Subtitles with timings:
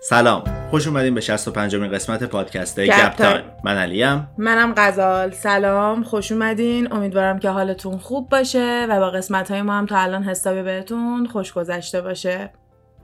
[0.00, 3.44] سلام خوش اومدین به 65 امین قسمت پادکست گپ تایم.
[3.64, 4.28] من علیم.
[4.38, 5.30] منم غزال.
[5.30, 6.92] سلام خوش اومدین.
[6.92, 11.26] امیدوارم که حالتون خوب باشه و با قسمت های ما هم تا الان حسابی بهتون
[11.26, 12.50] خوش گذشته باشه.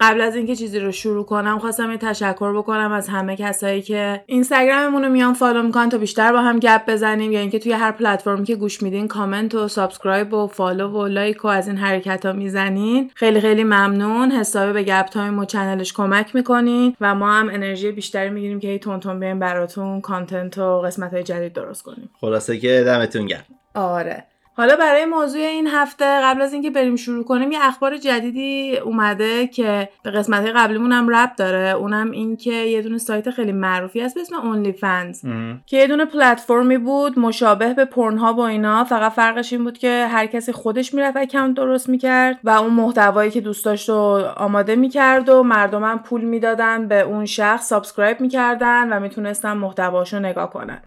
[0.00, 4.24] قبل از اینکه چیزی رو شروع کنم خواستم یه تشکر بکنم از همه کسایی که
[4.26, 7.32] اینستاگراممون رو میان follow می‌کنن تا بیشتر با هم گپ بزنیم.
[7.32, 11.44] یا اینکه توی هر پلتفرمی که گوش میدین کامنت و subscribe و follow و like
[11.44, 13.10] و از این حرکت ها می‌زنین.
[13.14, 14.30] خیلی خیلی ممنون.
[14.30, 18.60] حسابی به گپ تایم و channel ش کمک می‌کنین و ما هم انرژی بیشتری می‌گیریم
[18.60, 22.10] که هی تند تند بیایم براتون content و قسمت های جدید درست کنیم.
[22.20, 23.44] خلاصه که دمتون گرم.
[23.74, 24.24] آره.
[24.56, 29.46] حالا برای موضوع این هفته قبل از اینکه بریم شروع کنیم یه اخبار جدیدی اومده
[29.46, 31.68] که به قسمت قبلیمون هم ربط داره.
[31.70, 35.20] اونم این که یه دونه سایت خیلی معروفی هست به اسم OnlyFans
[35.66, 38.84] که یه دونه پلتفرمی بود مشابه به Pornhub و اینا.
[38.84, 43.30] فقط فرقش این بود که هر کسی خودش می‌رفت اکانت درست می‌کرد و اون محتوایی
[43.30, 48.92] که دوست داشت رو آماده می‌کرد و مردمم پول می‌دادن به اون شخص subscribe می‌کردن
[48.92, 50.82] و می‌تونستن محتواشو نگاه کنن.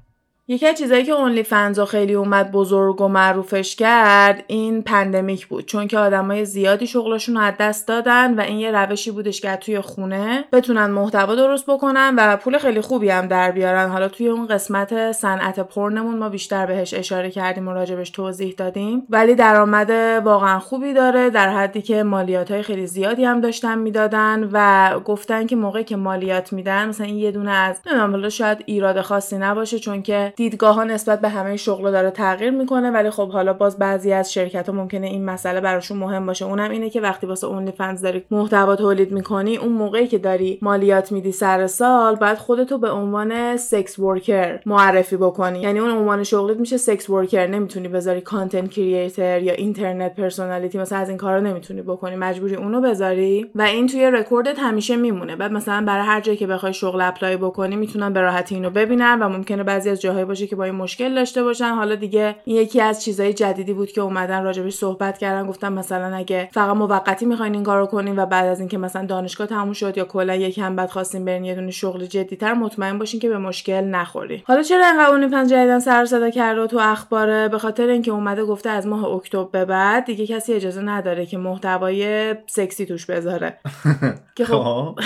[0.49, 5.65] یکی از چیزایی که اونلی فنزا خیلی اومد بزرگ و معروفش کرد این پندمیک بود.
[5.65, 9.55] چون که آدمای زیادی شغلشون رو از دست دادن و این یه روشی بودش که
[9.55, 13.89] توی خونه بتونن محتوا درست بکنن و پول خیلی خوبی هم در بیارن.
[13.89, 19.03] حالا توی اون قسمت صنعت پرنمون ما بیشتر بهش اشاره کردیم و راجبش توضیح دادیم.
[19.09, 19.89] ولی درآمد
[20.25, 25.47] واقعا خوبی داره در حدی که مالیات های خیلی زیادی هم داشتن می‌دادن و گفتن
[25.47, 29.79] که موقعی که مالیات میدن مثلا این یه دونه از نمی‌دونم شاید ایراد خاصی نباشه
[29.79, 33.77] چون که دیدگاه ها نسبت به همه شغل داره تغییر می‌کنه ولی خب حالا باز
[33.77, 36.45] بعضی از شرکت ها ممکنه این مسئله براشون مهم باشه.
[36.45, 40.59] اونم اینه که وقتی واسه اونلی فنز داری محتوا تولید می‌کنی اون موقعی که داری
[40.61, 45.61] مالیات میدی سر سال بعد خودتو به عنوان sex worker معرفی بکنی.
[45.61, 50.99] یعنی اون عنوان شغلت میشه sex worker نمی‌تونی بذاری content creator یا internet personality مثلا
[50.99, 52.15] از این کارا نمی‌تونی بکنی.
[52.15, 55.35] مجبوری اونو بذاری و این توی رکوردت همیشه میمونه.
[55.35, 59.19] بعد مثلا برای هر جایی که بخوای شغل apply بکنی می‌تونن به راحتی اینو ببینن
[59.21, 61.69] و ممکنه بعضی از جاهای باشه که با این مشکل داشته باشن.
[61.69, 65.73] حالا دیگه این یکی از چیزهای جدیدی بود که اومدن راجع بهش صحبت کردن گفتم
[65.73, 69.73] مثلا اگه فقط موقتی می‌خواین این کارو کنین و بعد از اینکه مثلا دانشگاه تموم
[69.73, 73.37] شد یا کلا یکم بعد خواستین برین یه دونه شغل جدیتر مطمئن باشین که به
[73.37, 78.11] مشکل نخوری حالا چرا انقدر OnlyFans جدیدا سر صدا کرده تو اخباره؟ به خاطر اینکه
[78.11, 83.05] اومده گفته از ماه اکتبر به بعد دیگه کسی اجازه نداره که محتوای سکسی توش
[83.05, 83.59] بذاره.
[84.37, 84.99] که خب, خب.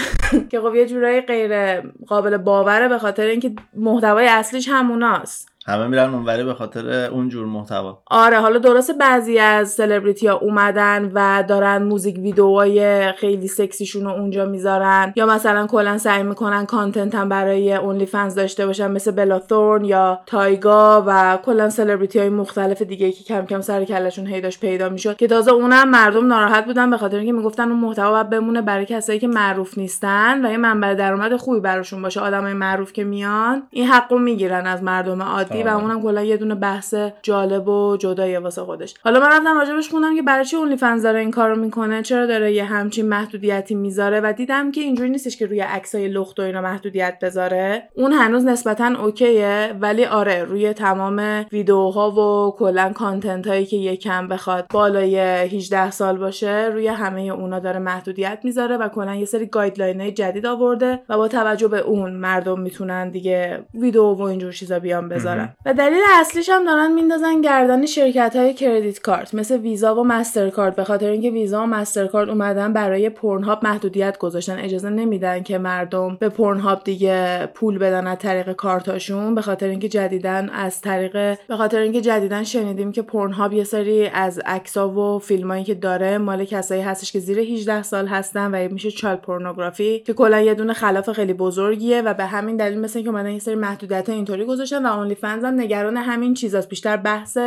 [0.49, 5.50] که خب یه جورایی غیر قابل باوره به خاطر اینکه محتوای اصلیش هموناست.
[5.67, 8.01] همه میرن اونوری به خاطر اون جور محتوا.
[8.05, 14.09] آره حالا درسته بعضی از سلبریتی ها اومدن و دارن موزیک ویدیوهای خیلی سکسیشون رو
[14.09, 15.13] اونجا می‌ذارن.
[15.15, 20.19] یا مثلا کلا سعی می‌کنن content هم برای OnlyFans داشته باشن مثل Bella Thorne یا
[20.25, 24.89] Tyga و کلا سلبریتی های مختلف دیگه که کم کم سر و کلشون هی پیدا
[24.89, 25.15] می‌شد.
[25.15, 28.85] که تازه اونم مردم ناراحت بودن به خاطر اینکه می‌گفتن اون محتوا باید بمونه برای
[28.85, 32.19] کسایی که معروف نیستن و یه منبع درآمد خوبی براشون باشه.
[32.19, 35.50] آدمای معروف که میان این حقو می‌گیرن از مردم عادی.
[35.57, 35.83] و آره.
[35.83, 38.93] اونم کلا یه دونه بحث جالب و جدایی واسه خودش.
[39.03, 42.25] حالا من رفتم راجع بهش خوندم که برای چی OnlyFans داره این کارو می‌کنه؟ چرا
[42.25, 46.43] داره یه همچین محدودیتی می‌ذاره؟ و دیدم که اینجوری نیستش که روی عکسای لخت و
[46.43, 47.83] اینا محدودیت بذاره.
[47.95, 53.77] اون هنوز نسبتا okay ه ولی آره روی تمام ویدیوها و کلا content هایی که
[53.77, 59.25] یکم بخواد بالای 18 سال باشه روی همه اونا داره محدودیت می‌ذاره و کلا یه
[59.25, 64.51] سری guideline جدید آورده و با توجه به اون مردم می‌تونن دیگه ویدیو و اینجور
[64.51, 65.40] چیزا بیان بذارن.
[65.65, 70.75] و دلیل اصلیش هم دارن میندازن گردن شرکت های credit card مثل ویزا و Mastercard.
[70.75, 74.59] به خاطر اینکه ویزا و Mastercard اومدن برای Pornhub محدودیت گذاشتن.
[74.59, 79.35] اجازه نمیدن که مردم به پورنهاب دیگه پول بدن از طریق کارتاشون.
[79.35, 84.07] به خاطر اینکه جدیدن از طریق به خاطر اینکه جدیدن شنیدیم که پورنهاب یه سری
[84.07, 88.73] از عکسا و فیلمایی که داره مال کسایی هستش که زیر 18 سال هستن و
[88.73, 92.99] میشه چال پورنوگرافی که کلا یه دونه خلاف خیلی بزرگیه و به همین دلیل مثل
[92.99, 96.69] اینکه اومدن یه سری محدودیت اینطوری گذاشتن و اونلی فنز نگران همین چیزاست.
[96.69, 97.37] بیشتر بحث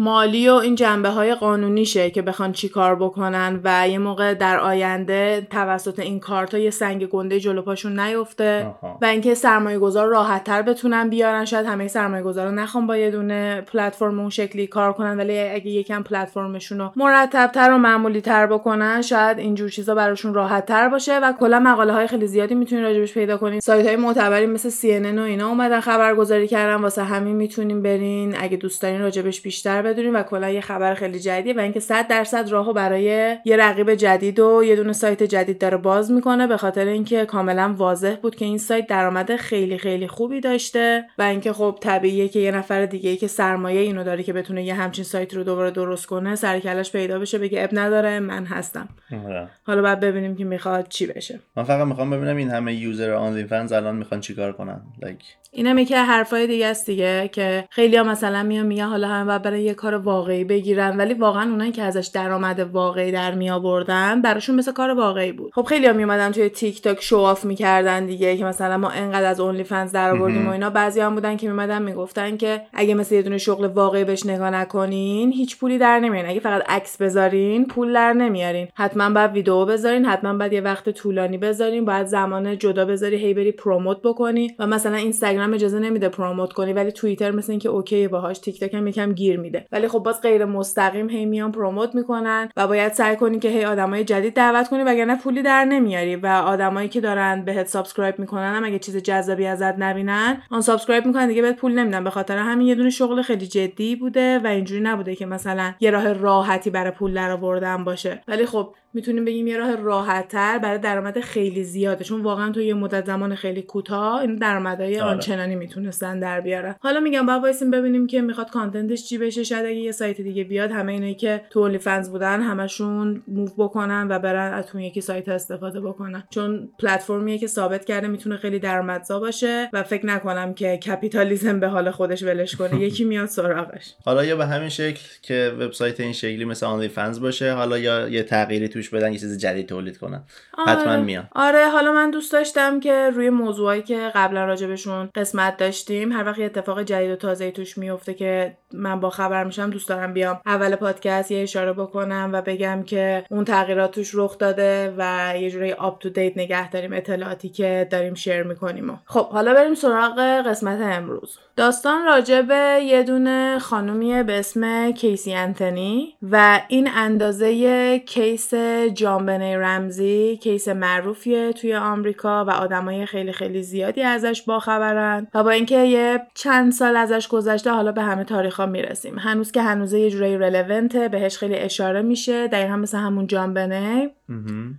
[0.00, 4.60] مالی و این جنبه های قانونیشه که بخوان چی کار بکنن و یه موقع در
[4.60, 10.44] آینده توسط این کارتا یه سنگ گنده جلو پاشون نیفته و اینکه سرمایه گذار راحت
[10.44, 11.44] تر بتونن بیارن.
[11.44, 15.70] شاید همه سرمایه گذارا نخوان با یه دونه پلتفرم اون شکلی کار کنن ولی اگه
[15.70, 20.88] یکم پلتفرمشون رو مرتب تر و معمولی تر بکنن شاید اینجور چیزا براشون راحت تر
[20.88, 24.70] باشه و کلا مقاله های خیلی زیادی می‌تونین راجبش پیدا کنین سایت های معتبری مثل
[24.70, 28.36] CNN و اینا اومدن خبرگزاری کردن واسه همین می‌تونین برین.
[28.40, 32.08] اگه دوست دارین راجبش بیشتر بدونیم و کلا یه خبر خیلی جدیدیه و اینکه 100
[32.08, 33.02] درصد راهو برای
[33.44, 37.74] یه رقیب جدید و یه دونه سایت جدید داره باز می‌کنه به خاطر اینکه کاملا
[37.76, 42.38] واضح بود که این سایت درآمد خیلی خیلی خوبی داشته و اینکه خب طبیعیه که
[42.38, 45.70] یه نفر دیگه ای که سرمایه اینو داره که بتونه یه همچین سایت رو دوباره
[45.70, 48.88] درست کنه سرکلش پیدا بشه بگه اب نداره من هستم.
[49.26, 49.48] آره.
[49.62, 51.40] حالا بعد ببینیم که می‌خواد چی بشه.
[51.56, 55.94] من فقط می‌خوام ببینم این همه user OnlyFans الان می‌خوان چیکار کنن؟ Like اینم یکی
[55.94, 59.94] حرفای دیگه است دیگه که خیلی ها مثلا میان میگن حالا باید برای یه کار
[59.94, 64.90] واقعی بگیرن ولی واقعا اونایی که ازش درآمد واقعی در می آوردن براشون مثل کار
[64.90, 65.52] واقعی بود.
[65.54, 69.26] خب خیلی ها می توی تیک تاک show off می‌کردن دیگه که مثلا ما انقدر
[69.26, 70.70] از OnlyFans در آوردیم و اینا.
[70.70, 74.50] بعضی هم بودن که میمدن می‌گفتن که اگه مثل یه دونه شغل واقعی بهش نگاه
[74.50, 76.30] نکنین هیچ پولی در نمیارین.
[76.30, 78.68] اگه فقط عکس بذارین پول در نمیارین.
[78.74, 83.34] حتما باید ویدیو بذارین حتما باید یه وقت طولانی بذارین باید زمان جدا بذاری هی
[83.34, 88.08] بری promote بکنی و مثلا اینستاگرام اجازه نمیده promote کنی ولی توییتر مثل اینکه okay
[88.08, 89.59] باهاش تیک تاک هم یکم گیر میده.
[89.72, 93.64] ولی خب باز غیر مستقیم هی میان promote می‌کنن و باید سعی کنی که هی
[93.64, 98.54] آدمای جدید دعوت کنی وگرنه پولی در نمیاری و آدمایی که دارن بهت subscribe می‌کنن
[98.54, 102.04] هم اگه چیز جذابی ازت نبینن unsubscribe می‌کنن دیگه بهت پول نمیدن.
[102.04, 105.90] به خاطر همین یه دونه شغل خیلی جدی بوده و اینجوری نبوده که مثلا یه
[105.90, 108.22] راه راحتی برای پول درآوردن باشه.
[108.28, 112.04] ولی خب می‌تونیم بگیم یه راه راحتتر برای درآمد خیلی زیاده.
[112.04, 115.10] چون واقعا تو یه مدت زمان خیلی کوتاه این درآمدهای آره.
[115.10, 116.74] آنچنانی می‌تونستن در بیارن.
[116.80, 119.44] حالا میگم باید وایسیم ببینیم که می‌خواد content ش چی بشه.
[119.44, 124.06] شاید اگه یه سایت دیگه بیاد همه اینایی که تو OnlyFans بودن همشون move بکنن
[124.10, 126.24] و برن از اون یکی سایت استفاده بکنن.
[126.30, 131.68] چون پلتفرمیه که ثابت کرده می‌تونه خیلی درآمدزا باشه و فکر نکنم که کپیتالیسم به
[131.68, 132.80] حال خودش ولش کنه.
[132.90, 133.94] یکی میاد سراغش.
[134.04, 138.08] حالا یا به همین شکل که وبسایت این شکلی مثل آنلی فنز باشه حالا یا
[138.08, 140.22] یه تغییری توش بدن یه چیز جدید تولید کنن.
[140.58, 140.70] آره.
[140.70, 141.28] حتما میان.
[141.34, 146.38] آره حالا من دوست داشتم که روی موضوعی که قبلا راجبشون قسمت داشتیم هر وقت
[146.38, 150.40] یه اتفاق جدید و تازه توش میفته که من با خبر میشم دوست دارم بیام
[150.46, 155.50] اول پادکست یه اشاره بکنم و بگم که اون تغییرات توش رخ داده و یه
[155.50, 160.18] جوری آپ تو دیت نگه داریم اطلاعاتی که داریم شیر می‌کنیم خب حالا بریم سراغ
[160.46, 161.38] قسمت امروز.
[161.60, 168.54] داستان راجع به یه دونه خانومیه به اسم Casey Anthony و به اندازه case
[168.94, 175.50] JonBenét Ramsey case معروفیه توی آمریکا و آدمای خیلی خیلی زیادی ازش باخبرن و با
[175.50, 179.18] اینکه یه چند سال ازش گذشته حالا به همه تاریخ ها می‌رسیم.
[179.18, 184.10] هنوز که هنوزه یه جورایی relevant ه بهش خیلی اشاره میشه دقیقا مثل همون JonBenét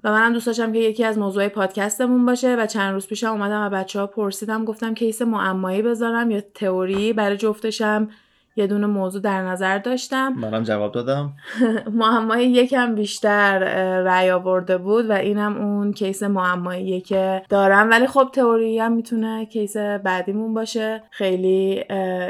[0.04, 3.66] و منم دوست داشتم که یکی از موضوع پادکستمون باشه و چند روز پیشم اومدم
[3.66, 8.10] و بچه ها پرسیدم گفتم case معمایی بذارم یا تئوری؟ برای جفتشم
[8.56, 10.34] یه دونه موضوع در نظر داشتم.
[10.34, 11.34] منم جواب دادم.
[11.94, 13.60] معمای یکم بیشتر
[14.04, 17.90] رأی آورده بود و اینم اون case معمایی که دارم.
[17.90, 21.04] ولی خب تئوری هم می‌تونه case بعدیمون باشه.
[21.12, 21.84] خیلی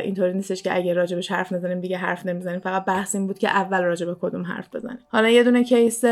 [0.03, 2.59] اینطوری نیستش که اگه راجبش حرف نزنیم دیگه حرف نمی‌زنیم.
[2.59, 4.99] فقط بحث این بود که اول راجب کدوم حرف بزنیم.
[5.09, 6.03] حالا یه دونه case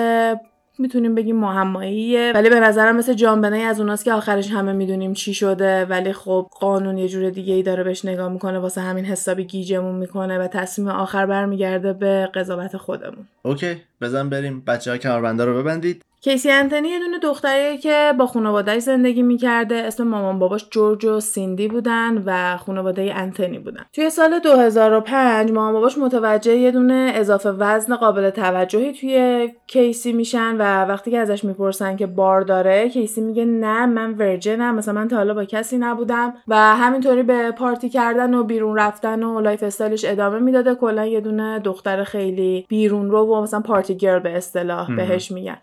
[0.80, 5.34] می‌تونیم بگیم معماییه ولی به نظرم مثل جانبنه از اوناست که آخرش همه می‌دونیم چی
[5.34, 9.44] شده ولی خب قانون یه جور دیگه ای داره بهش نگاه می‌کنه واسه همین حسابی
[9.44, 13.28] گیجمون می‌کنه و تصمیم آخر برمیگرده به قضاوت خودمون.
[13.44, 16.06] okay بزن بریم بچه ها کمربنده رو ببندید.
[16.22, 19.76] کیسی انتنی یه دونه دختریه که با خانوادهش زندگی می‌کرده.
[19.76, 23.86] اسم مامان باباش جورج و سیندی بودن و خانواده انتنی بودن.
[23.94, 30.56] توی سال 2005 مامان باباش متوجه یه دونه اضافه وزن قابل توجهی توی کیسی میشن
[30.56, 35.08] و وقتی که ازش می‌پرسن که بارداره کیسی میگه نه من virgin م مثلا من
[35.08, 36.34] تا حالا با کسی نبودم.
[36.48, 40.76] و همینطوری به پارتی کردن و بیرون رفتن و lifestyle ش ادامه می‌داده.
[40.76, 45.58] کلا یه دونه دختر خیلی بیرون رو و مثلا party girl به اصطلاح بهش میگن.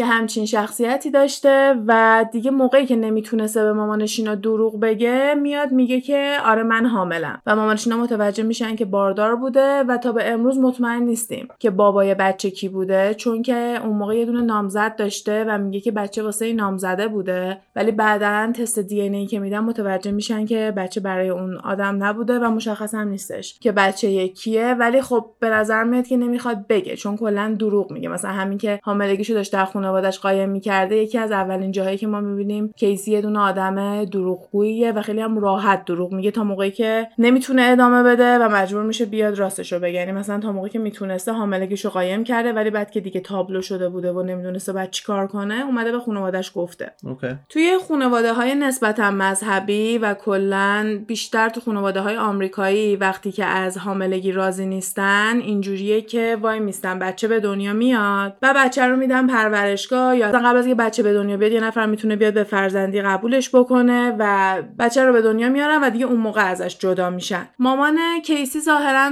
[0.00, 5.72] یه همچین شخصیتی داشته و دیگه موقعی که نمی‌تونسته به مامانش اینا دروغ بگه میاد
[5.72, 10.12] میگه که آره من حاملم و مامانش اینا متوجه میشن که باردار بوده و تا
[10.12, 14.40] به امروز مطمئن نیستیم که بابای بچه کی بوده چون که اون موقع یه دونه
[14.40, 19.38] نامزد داشته و میگه که بچه واسه نامزده بوده ولی بعدا تست دی ای که
[19.38, 24.10] میدن متوجه میشن که بچه برای اون آدم نبوده و مشخص هم نیستش که بچه
[24.10, 28.08] یکیه ولی خب به نظر میاد که نمی‌خواد بگه چون کلا دروغ میگه.
[28.08, 29.58] مثلا همین که حاملگیشو داشته
[29.90, 34.92] خانوادش قایم می‌کرده یکی از اولین جاهایی که ما می‌بینیم کیسی یه دونه آدم دروغگوییه
[34.92, 39.04] و خیلی هم راحت دروغ میگه تا موقعی که نمی‌تونه ادامه بده و مجبور میشه
[39.04, 43.00] بیاد راستشو بگه یعنی مثلا تا موقعی که می‌تونسته حاملگیشو قایم کرده ولی بعد که
[43.00, 47.34] دیگه تابلو شده بوده و نمی‌دونسته بعد چیکار کنه اومده به خانوادهش گفته okay.
[47.48, 53.78] توی خانواده های نسبتا مذهبی و کلا بیشتر تو خانواده های آمریکایی وقتی که از
[53.78, 59.26] حاملگی راضی نیستن اینجوریه که وای میستن بچه به دنیا میاد و بچه رو میدن
[59.26, 62.44] پرورش پرورشگاه یا قبل از اینکه بچه به دنیا بیاد یه نفر می‌تونه بیاد به
[62.44, 67.10] فرزندی قبولش بکنه و بچه رو به دنیا میارن و دیگه اون موقع ازش جدا
[67.10, 67.48] میشن.
[67.58, 69.10] مامان کیسی ظاهرا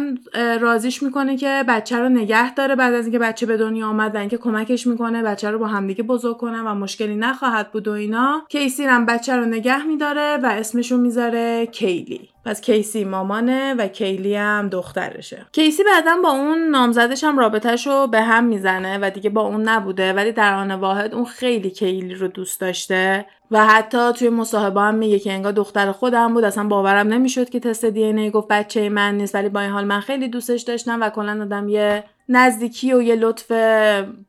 [0.61, 4.19] راضیش می‌کنه که بچه رو نگه داره بعد از اینکه بچه به دنیا آمد و
[4.19, 8.43] اینکه کمکش می‌کنه بچه رو با همدیگه بزرگ کنن و مشکلی نخواهد بود و اینا.
[8.49, 12.29] کیسی هم بچه رو نگه میداره و اسمشو می‌ذاره کیلی.
[12.49, 15.47] پس کیسی مامانه و کیلی هم دخترشه.
[15.53, 19.69] کیسی بعدا با اون نامزدش هم رابطهش رو به هم می‌زنه و دیگه با اون
[19.69, 24.81] نبوده ولی در آن واحد اون خیلی کیلی رو دوست داشته و حتی توی مصاحبه
[24.81, 28.49] هم میگه که انگار دختر خودم بود اصلا باورم نمی‌شد که تست دی ای گفت
[28.49, 32.05] بچه من نیست ولی با این حال من خیلی دوستش داشتم و کلا آدم یه
[32.29, 33.53] نزدیکی و یه لطف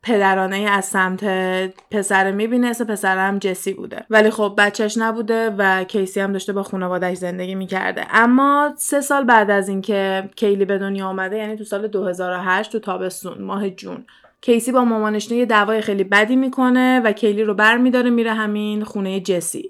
[0.03, 1.23] پدرانه از سمت
[1.91, 4.05] پسر می‌بینه اسم پسرم جسی بوده.
[4.09, 8.05] ولی خب بچهش نبوده و کیسی هم داشته با خانوادهش زندگی می‌کرده.
[8.11, 12.79] اما سه سال بعد از اینکه کیلی به دنیا آمده یعنی تو سال 2008 تو
[12.79, 14.05] تابستون ماه جون
[14.41, 18.83] کیسی با مامانش یه دعوای خیلی بدی می‌کنه و کیلی رو بر میداره میره همین
[18.83, 19.69] خونه جسی.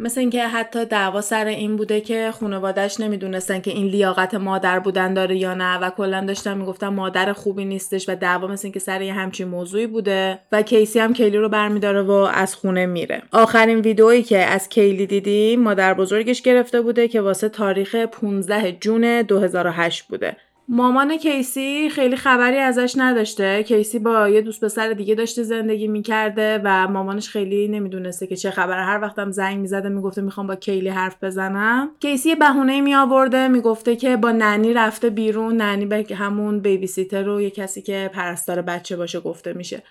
[0.00, 5.14] مثل اینکه حتی دعوا سر این بوده که خانوادهش نمی‌دونستن که این لیاقت مادر بودن
[5.14, 9.02] داره یا نه و کلا داشتن می‌گفتن مادر خوبی نیستش و دعوا مثل اینکه سر
[9.02, 13.22] یه همچین موضوعی بوده و کیسی هم کیلی رو برمیداره و از خونه میره.
[13.32, 19.22] آخرین ویدئویی که از کیلی دیدیم مادر بزرگش گرفته بوده که واسه تاریخ 15 جون
[19.22, 20.36] 2008 بوده.
[20.70, 23.62] مامان کیسی خیلی خبری ازش نداشته.
[23.62, 28.50] کیسی با یه دوست پسر دیگه داشته زندگی می‌کرده و مامانش خیلی نمی‌دونسته که چه
[28.50, 28.82] خبره.
[28.84, 31.90] هر وقتم زنگ می‌زده می‌گفته می‌خوام با کیلی حرف بزنم.
[32.00, 35.56] کیسی بهونه می آورده می‌گفته که با ننی رفته بیرون.
[35.56, 39.82] ننی به همون بیبی سیتر رو یه کسی که پرستار بچه باشه گفته میشه.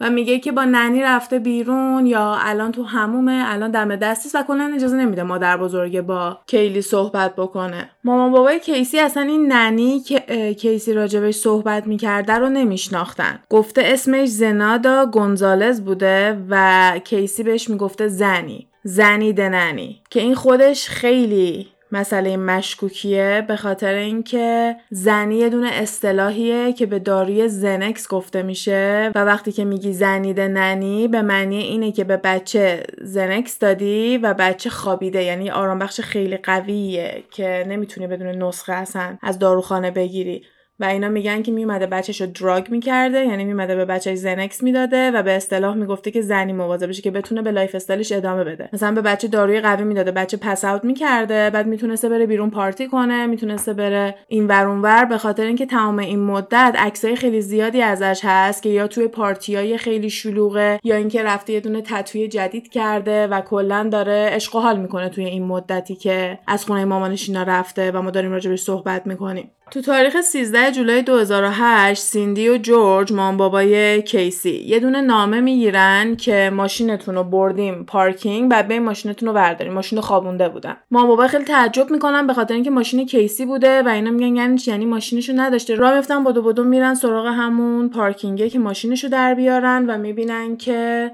[0.00, 4.42] و میگه که با ننی رفته بیرون یا الان تو همومه الان دم دستیست و
[4.42, 7.90] کلا اجازه نمیده مادر بزرگه با کیلی صحبت بکنه.
[8.04, 13.40] مامان بابای کیسی اصلا این ننی که کیسی راجبش صحبت می‌کرده رو نمیشناختن.
[13.50, 18.68] گفته اسمش زنادا گونزالز بوده و کیسی بهش می‌گفته زنی.
[18.84, 20.02] زنی the nanny.
[20.10, 26.98] که این خودش خیلی مسئله مشکوکیه به خاطر اینکه Zanny یه دونه اصطلاحیه که به
[26.98, 32.04] داروی Xanax گفته میشه و وقتی که میگی Zanny the nanny به معنی اینه که
[32.04, 35.22] به بچه Xanax دادی و بچه خوابیده.
[35.22, 40.42] یعنی آرام بخش خیلی قویه که نمی‌تونی بدون نسخه اصلا از داروخانه بگیری.
[40.80, 45.10] و اینا میگن که میومده بچهش رو drug می‌کرده یعنی میومده به بچهش Xanax می‌داده
[45.10, 48.68] و به اصطلاح می‌گفته که Zanny مواظبشه که بتونه به lifestyle ش ادامه بده.
[48.72, 52.88] مثلا به بچه داروی قوی می‌داده بچه pass out می‌کرده بعد می‌تونسته بره بیرون پارتی
[52.88, 57.40] کنه می‌تونسته بره این ور اون ور به خاطر اینکه تمام این مدت عکسای خیلی
[57.40, 62.28] زیادی ازش هست که یا توی پارتیای خیلی شلوغه یا اینکه رفته یه دونه تتوی
[62.28, 67.28] جدید کرده و کلا داره عشق حال می‌کنه توی این مدتی که از خونه مامانش
[67.28, 69.50] اینا رفته و ما داریم راجبش صحبت می‌کنیم.
[69.70, 74.50] تو تاریخ 13 جولای 2008 سیندی و جورج مان بابای کیسی.
[74.50, 79.72] یه دونه نامه می‌گیرن که ماشینتون رو بردیم پارکینگ بعد به ماشینتون رو برداریم.
[79.72, 80.76] ماشین رو خوابونده بودن.
[80.90, 84.58] مام بابا خیلی تعجب می‌کنن به خاطر اینکه ماشین کیسی بوده و اینا میگن یعنی
[84.66, 85.74] یعنی ماشینشو نداشته.
[85.74, 91.10] راه میفتن بدو بدو میرن سراغ همون پارکینگه که ماشینشو در بیارن و می‌بینن که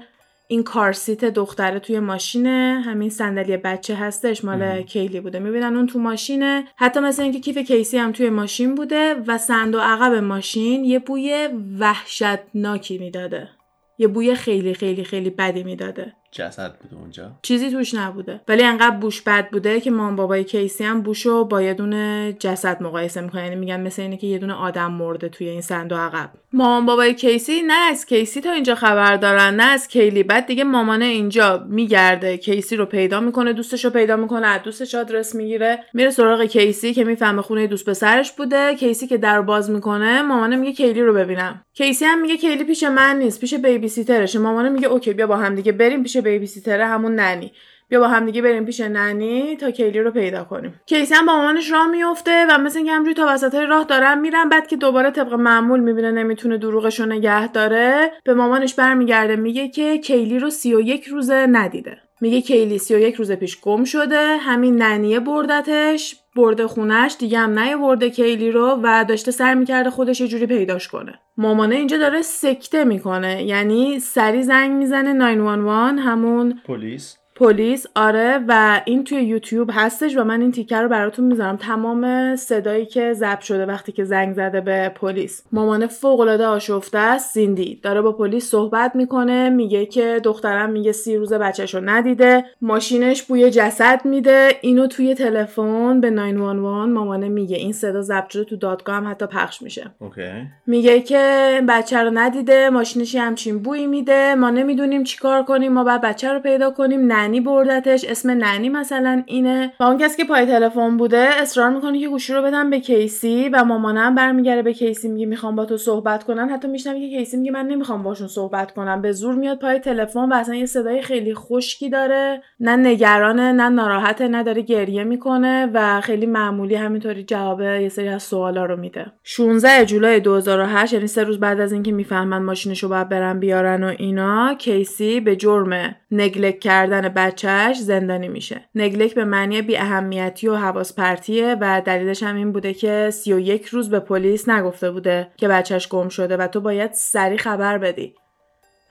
[0.51, 5.39] این کارسیت دختره توی ماشینه همین صندلی بچه هستش مال کیلی بوده.
[5.39, 6.67] می‌بینن اون تو ماشینه.
[6.75, 11.49] حتی مثل اینکه کیف کیسی هم توی ماشین بوده و صندوق عقب ماشین یه بوی
[11.79, 13.49] وحشتناکی می‌داده.
[13.97, 16.13] یه بوی خیلی خیلی خیلی بدی می‌داده.
[16.31, 17.31] جسد بوده اونجا.
[17.41, 18.41] چیزی توش نبوده.
[18.47, 22.83] ولی انقدر بوش بد بوده که مام بابای کیسی هم بوشو با یه دونه جسد
[22.83, 26.29] مقایسه می‌کنه یعنی میگن مثل اینه که یه دونه آدم مرده توی این صندوق عقب.
[26.53, 30.23] مامان بابای کیسی نه از کیسی تا اینجا خبر دارن نه از کیلی.
[30.23, 32.37] بعد دیگه مامانه اینجا میگرده.
[32.37, 35.83] کیسی رو پیدا می‌کنه دوستش رو پیدا می‌کنه از دوستش آدرس می‌گیره.
[35.93, 38.75] میره سراغ کیسی که می‌فهمه خونه دوست پسرش بوده.
[38.75, 41.61] کیسی که در باز می‌کنه مامانه میگه کیلی رو ببینم.
[41.73, 44.39] کیسی هم میگه کیلی پیش من نیست پیش babysitter شه.
[44.39, 47.51] مامانه میگه okay بیا با هم دیگه بریم پیش babysitter ه همون nanny.
[47.89, 50.81] بیا با هم دیگه بریم پیش nanny تا کیلی رو پیدا کنیم.
[50.85, 54.49] کیسی هم با مامانش راه میفته و مثل اینکه همینجوری تا وسط راه دارن میرن
[54.49, 59.67] بعد که دوباره طبق معمول می‌بینه نمی‌تونه دروغش رو نگه داره به مامانش برمیگرده میگه
[59.67, 61.97] که کیلی رو سی و یک روزه ندیده.
[62.21, 66.15] میگه کیلی سی و یک روز پیش گم شده همین nanny ه بردتش.
[66.39, 70.87] برده خونش دیگه هم نیاورده کیلی رو و داشته سعی می‌کرده خودش یه جوری پیداش
[70.87, 71.19] کنه.
[71.37, 77.18] مامانه اینجا داره سکته می‌کنه یعنی سریع زنگ می‌زنه 911 همون پلیس.
[77.39, 81.57] پلیس آره و این توی یوتیوب هستش و من این تیکه رو براتون می‌ذارم.
[81.57, 85.43] تمام صدایی که ضبط شده وقتی که زنگ زده به پلیس.
[85.51, 90.91] مامان فوق العاده آشفته است سیندی داره با پلیس صحبت می‌کنه میگه که دخترم میگه
[90.91, 92.45] سی روز بچهش رو ندیده.
[92.61, 94.49] ماشینش بوی جسد میده.
[94.61, 97.57] اینو توی تلفن به 911 مامانه میگه.
[97.57, 99.91] این صدا ضبط شده تو دادگاه هم حتی پخش میشه.
[99.99, 100.31] okay.
[100.67, 102.69] میگه که بچه رو ندیده.
[102.69, 104.35] ماشینش همچین بویی میده.
[104.35, 105.73] ما نمی‌دونیم چیکار کنیم.
[105.73, 107.11] ما باید بچه رو پیدا کنیم.
[107.29, 108.05] nanny بردتش.
[108.05, 109.73] اسم nanny مثلا اینه.
[109.79, 113.49] و اون کسی که پای تلفن بوده اصرار می‌کنه که گوشی رو بدن به کیسی
[113.49, 116.49] و مامانم برمیگرده به کیسی میگه می‌خوان با تو صحبت کنن.
[116.49, 119.01] حتی میشنویم که کیسی میگه من نمی‌خوام باشون صحبت کنم.
[119.01, 122.41] به زور میاد پای تلفن و اصلا یه صدای خیلی خشکی داره.
[122.59, 128.07] نه نگرانه نه ناراحته نه داره گریه می‌کنه و خیلی معمولی همینطوری جواب یه سری
[128.07, 129.05] از سوالا رو میده.
[129.23, 133.83] 16 جولای 2008 یعنی سه روز بعد از اینکه می‌فهمن ماشینش رو باید برن بیارن
[133.83, 138.69] و اینا کیسی به جرم نگلک کردن بچهش زندانی میشه.
[138.75, 143.65] نگلک به معنی بی اهمیتی و حواس پرتیه و دلیلش هم این بوده که 31
[143.65, 148.15] روز به پلیس نگفته بوده که بچهش گم شده و تو باید سریع خبر بدی.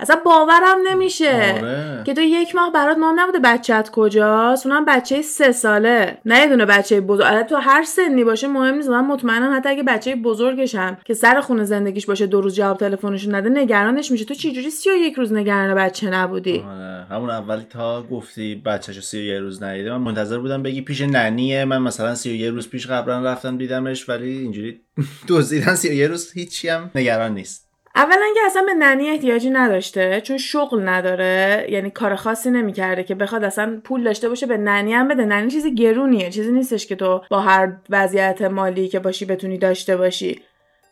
[0.00, 1.54] اصلا باورم نمیشه.
[1.58, 2.02] آره.
[2.04, 4.66] که تو یک ماه برات مام نبوده بچت کجاست.
[4.66, 6.18] اونم بچه سه ساله.
[6.24, 7.26] نه یه دونه بچه بزرگ.
[7.26, 8.88] البته تو هر سنی باشه مهم نیست.
[8.88, 13.28] من مطمئنم حتی اگه بچه بزرگشم که سر خونه زندگیش باشه دو روز جواب تلفنش
[13.28, 14.24] نده نگرانش میشه.
[14.24, 17.06] تو چجوری سی و یک روز نگران بچه نبودی؟ آره.
[17.10, 19.90] همون اولی تا گفتی بچه‌شو سی و یه روز ندیده.
[19.90, 21.64] من منتظر بودم بگی پیش ننیه.
[21.64, 24.80] من مثلا سی و یه روز پیش قبلا رفتم دیدمش ولی اینجوری
[25.28, 27.67] دزدیدن سی و یه روز هیچی هم نگران نیست.
[27.97, 33.14] اولا که اصلا به ننی احتیاجی نداشته چون شغل نداره یعنی کار خاصی نمی‌کرده که
[33.14, 35.25] بخواد اصلا پول داشته باشه به ننی هم بده.
[35.25, 39.97] ننی چیزی گرونیه چیزی نیستش که تو با هر وضعیت مالی که باشی بتونی داشته
[39.97, 40.42] باشی.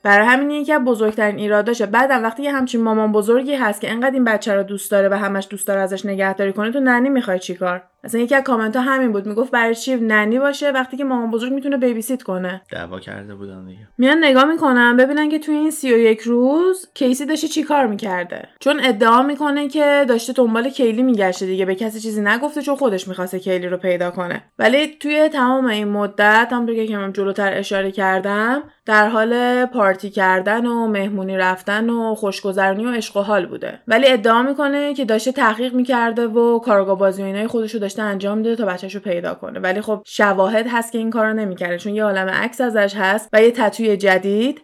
[0.02, 1.86] برای همین یکی از بزرگترین ایراداشه.
[1.86, 5.14] بعدم وقتی یه همچین مامان بزرگی هست که انقدر این بچه رو دوست داره و
[5.14, 8.82] همش دوست داره ازش نگهداری کنه تو ننی می‌خوای چیکار اصلا یکی از کامنت ها
[8.82, 12.62] همین بود می‌گفت برای چی ننی باشه وقتی که مامان بزرگ می‌تونه بیبی سیت کنه.
[12.72, 13.88] دعوا کرده بودن دیگه.
[13.98, 17.86] میان نگاه می‌کنن ببینن که توی این سی و یک روز کیسی داشته چی کار
[17.86, 18.48] می‌کرده.
[18.60, 23.08] چون ادعا می‌کنه که داشته دنبال کیلی میگشته دیگه به کسی چیزی نگفته چون خودش
[23.08, 24.42] می‌خواسته کیلی رو پیدا کنه.
[24.58, 30.66] ولی توی تمام این مدت هم که من جلوتر اشاره کردم در حال پارتی کردن
[30.66, 33.78] و مهمونی رفتن و خوشگذرانی و عشق و حال بوده.
[33.88, 38.02] ولی ادعا می‌کنه که داشته تحقیق می‌کرده و کارگاه بازی و اینای خودش رو داشته
[38.02, 39.60] انجام میده تا بچهش رو پیدا کنه.
[39.60, 43.42] ولی خب شواهد هست که این کارو نمی‌کرده چون یه عالم عکس ازش هست و
[43.42, 44.62] یه تتوی جدید.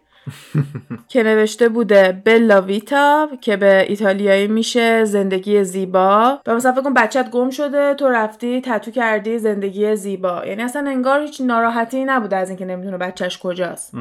[1.08, 6.38] که نوشته بوده bella vita که به ایتالیایی میشه زندگی زیبا.
[6.46, 10.42] و مثلا فکر کن بچت گم شده تو رفتی تتو کردی زندگی زیبا.
[10.46, 13.92] یعنی اصلا انگار هیچ ناراحتی نبوده از اینکه نمی‌دونه بچهش کجاست.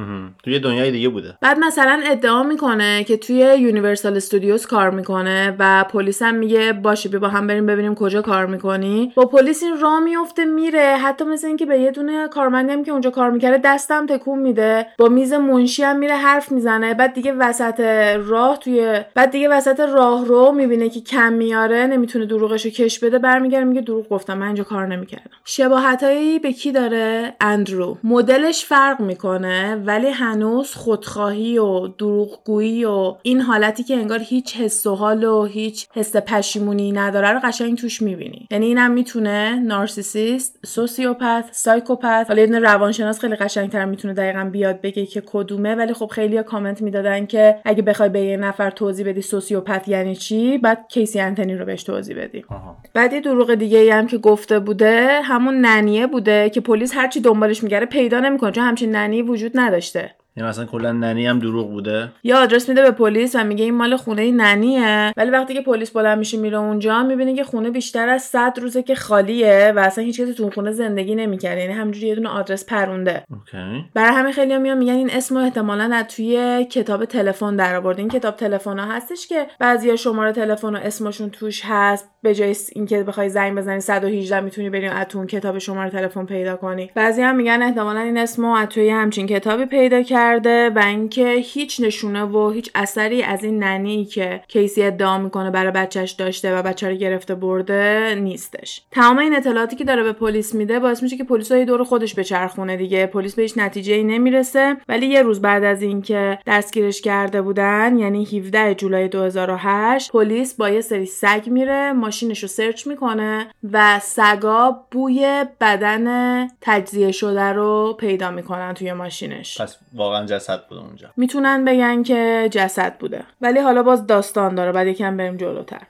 [0.43, 1.37] توی دنیای دیگه بوده.
[1.41, 7.09] بعد مثلا ادعا می‌کنه که توی یونیورسال استودیوز کار می‌کنه و پلیس هم میگه باشه
[7.09, 9.11] بیا با هم بریم ببینیم کجا کار می‌کنی.
[9.15, 10.97] با پلیس این راه میفته میره.
[10.97, 14.87] حتی مثل اینکه به یه دونه کارمندی هم که اونجا کار می‌کرده دستم تکون میده.
[14.97, 17.79] با میز منشی هم میره حرف می‌زنه بعد دیگه وسط
[18.25, 23.19] راه توی بعد دیگه وسط راه رو می‌بینه که کم میاره نمی‌تونه دروغشو کش بده
[23.19, 25.31] برمیگرده میگه دروغ گفتم من اینجا کار نمی‌کردم.
[25.45, 27.97] شباهتایی به کی داره؟ اندرو.
[28.03, 34.87] مدلش فرق می‌کنه ولی هنوز خودخواهی و دروغگویی و این حالتی که انگار هیچ حس
[34.87, 38.47] و حال و هیچ حس پشیمونی نداره رو قشنگ توش می‌بینی.
[38.51, 45.05] یعنی اینم می‌تونه narcissist sociopath psychopath حالا یه روانشناس خیلی قشنگتر می‌تونه دقیقا بیاد بگه
[45.05, 49.21] که کدومه ولی خب خیلی کامنت می‌دادن که اگه بخوای به یه نفر توضیح بدی
[49.21, 52.77] sociopath یعنی چی باید کیسی انتنی رو بهش توضیح بدی آها.
[52.93, 56.95] بعد یه دروغ دیگه ای هم که گفته بوده همون nanny ه بوده که پلیس
[56.95, 61.39] هرچی دنبالش میگرده پیدا نمی‌کنه چون همچین ننی وجود نداشته یعنی مثلا کلا ننی هم
[61.39, 62.11] دروغ بوده.
[62.23, 65.13] یا آدرس میده به پلیس و میگه این مال خونه ننیه.
[65.17, 68.83] ولی وقتی که پلیس بلند میشه میره اونجا می‌بینه که خونه بیشتر از 100 روزه
[68.83, 72.65] که خالیه و اصلا هیچ کسی تو خونه زندگی نمی‌کرده یعنی همینجوری یه دونه آدرس
[72.65, 73.23] پرونده.
[73.29, 73.85] اوکی.
[73.93, 77.99] برای همه خیلی میان میگن این اسم رو احتمالا از توی کتاب تلفن در آورده
[77.99, 82.09] این کتاب تلفن ها هستش که بعضی شماره تلفن و اسمشون توش هست.
[82.23, 86.25] به جای اینکه بخوای زنگ بزنی 118 می‌تونی بری از تو اون کتاب شماره تلفن
[86.25, 86.91] پیدا کنی.
[86.95, 91.33] بعضی هم میگن احتمالا این اسم رو از توی همچین کتابی پیدا کرده و اینکه
[91.33, 96.57] هیچ نشونه و هیچ اثری از این ننی که کیسی ادعا می‌کنه برای بچهش داشته
[96.57, 98.81] و بچه رو گرفته برده نیستش.
[98.91, 102.15] تمام این اطلاعاتی که داره به پلیس میده باعث میشه که پلیس های دور خودش
[102.15, 103.05] بچرخونه دیگه.
[103.05, 104.77] پلیس به هیچ نتیجه ای نمی‌رسه.
[104.89, 110.69] ولی یه روز بعد از اینکه دستگیرش کرده بودن یعنی 17 جولای 2008 پلیس با
[110.69, 117.97] یه سری سگ میره ماشینش رو سرچ می‌کنه و سگا بوی بدن تجزیه شده رو
[117.99, 119.61] پیدا می‌کنن توی ماشینش.
[119.61, 121.09] پس واقعا جسد بود اونجا.
[121.17, 123.23] می‌تونن بگن که جسد بوده.
[123.41, 125.81] ولی حالا باز داستان داره بعد یکم بریم جلوتر.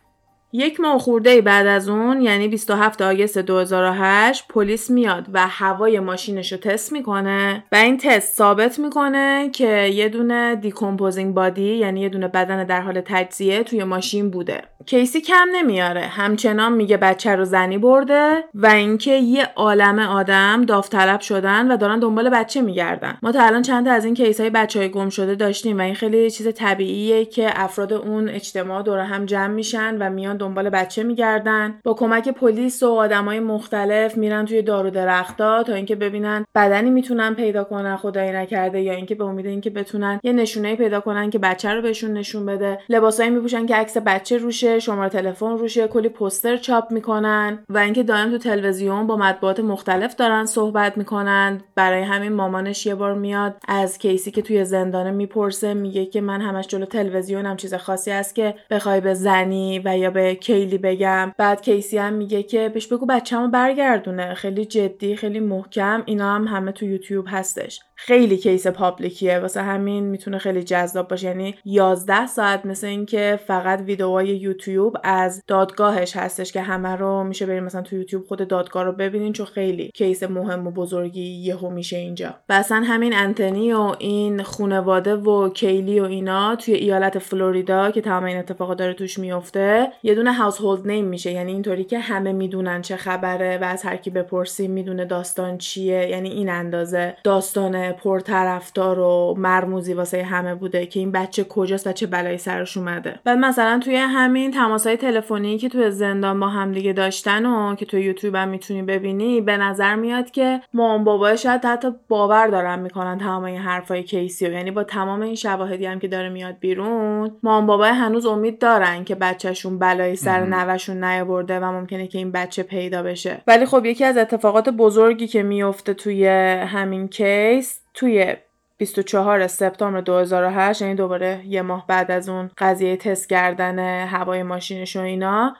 [0.53, 6.51] یک ماه خورده بعد از اون یعنی 27 August 2008 پلیس میاد و هوای ماشینش
[6.51, 12.09] رو تست می‌کنه و این تست ثابت می‌کنه که یه دونه decomposing body یعنی یه
[12.09, 14.61] دونه بدن در حال تجزیه توی ماشین بوده.
[14.85, 16.01] کیسی کم نمیاره.
[16.01, 21.99] همچنان میگه بچه رو Zanny برده و اینکه یه عالم آدم داوطلب شدن و دارن
[21.99, 23.17] دنبال بچه میگردن.
[23.23, 25.81] ما تا الان چند تا از این case های بچه های گم شده داشتیم و
[25.81, 30.69] این خیلی چیز طبیعیه که افراد اون اجتماع دور هم جمع میشن و میان دنبال
[30.69, 31.79] بچه میگردن.
[31.83, 36.89] با کمک پلیس و آدمای مختلف میرن توی دار و درختا تا اینکه ببینن بدنی
[36.89, 41.29] می‌تونن پیدا کنن خدایی نکرده یا اینکه به امید اینکه بتونن یه نشونه پیدا کنن
[41.29, 42.79] که بچه رو بهشون نشون بده.
[42.89, 48.03] لباسایی میپوشن که عکس بچه روشه شماره تلفن روشه کلی پوستر چاپ می‌کنن و اینکه
[48.03, 51.61] دائم تو تلویزیون با مطبوعات مختلف دارن صحبت می‌کنن.
[51.75, 56.41] برای همین مامانش یه بار میاد از کیسی که توی زندانه می‌پرسه میگه که من
[56.41, 61.33] همش جلو تلویزیونم چیز خاصی هست که بخوای به زنی و یا به کیلی بگم.
[61.37, 64.33] بعد کیسی هم میگه که بهش بگو بچه‌مو برگردونه.
[64.33, 67.79] خیلی جدی خیلی محکم اینا هم همه تو یوتیوب هستش.
[67.95, 69.39] خیلی case public یه.
[69.39, 71.27] واسه همین می‌تونه خیلی جذاب باشه.
[71.27, 77.45] یعنی 11 ساعت مثل اینکه فقط ویدیوهای یوتیوب از دادگاهش هستش که همه رو میشه
[77.45, 81.69] بریم مثلا تو یوتیوب خود دادگاه رو ببینین چون خیلی case مهم و بزرگی یهو
[81.69, 82.35] میشه اینجا.
[82.49, 88.23] و همین انتنی و این خونواده و کیلی و اینا توی ایالت فلوریدا که تمام
[88.23, 91.31] این اتفاقا داره توش میفته یه دونه هاوس هولد نیم میشه.
[91.31, 96.09] یعنی اینطوری که همه می‌دونن چه خبره و از هر کی بپرسیم می‌دونه داستان چیه.
[96.09, 101.91] یعنی این اندازه داستان پرطرفدار و مرموزی واسه همه بوده که این بچه کجاست و
[101.91, 103.19] چه بلایی سرش اومده.
[103.23, 107.85] بعد مثلا توی همین تماسهای تلفنی که توی زندان با هم دیگه داشتن و که
[107.85, 112.79] توی یوتیوب هم می‌تونی ببینی به نظر میاد که مام بابا شاید حتی باور دارن
[112.79, 117.31] می‌کنن تمام این حرفای کیسی یعنی با تمام این شواهدی هم که داره میاد بیرون
[117.43, 119.79] مام بابا هنوز امید دارن که بچهشون
[120.11, 123.41] بلایی سر نوه‌شون نیاورده و ممکنه که این بچه پیدا بشه.
[123.47, 126.27] ولی خب یکی از اتفاقات بزرگی که میفته توی
[126.67, 128.35] همین case توی
[128.77, 134.95] 24 سپتامبر 2008 یعنی دوباره یه ماه بعد از اون قضیه تست کردن هوای ماشینش
[134.95, 135.55] و اینا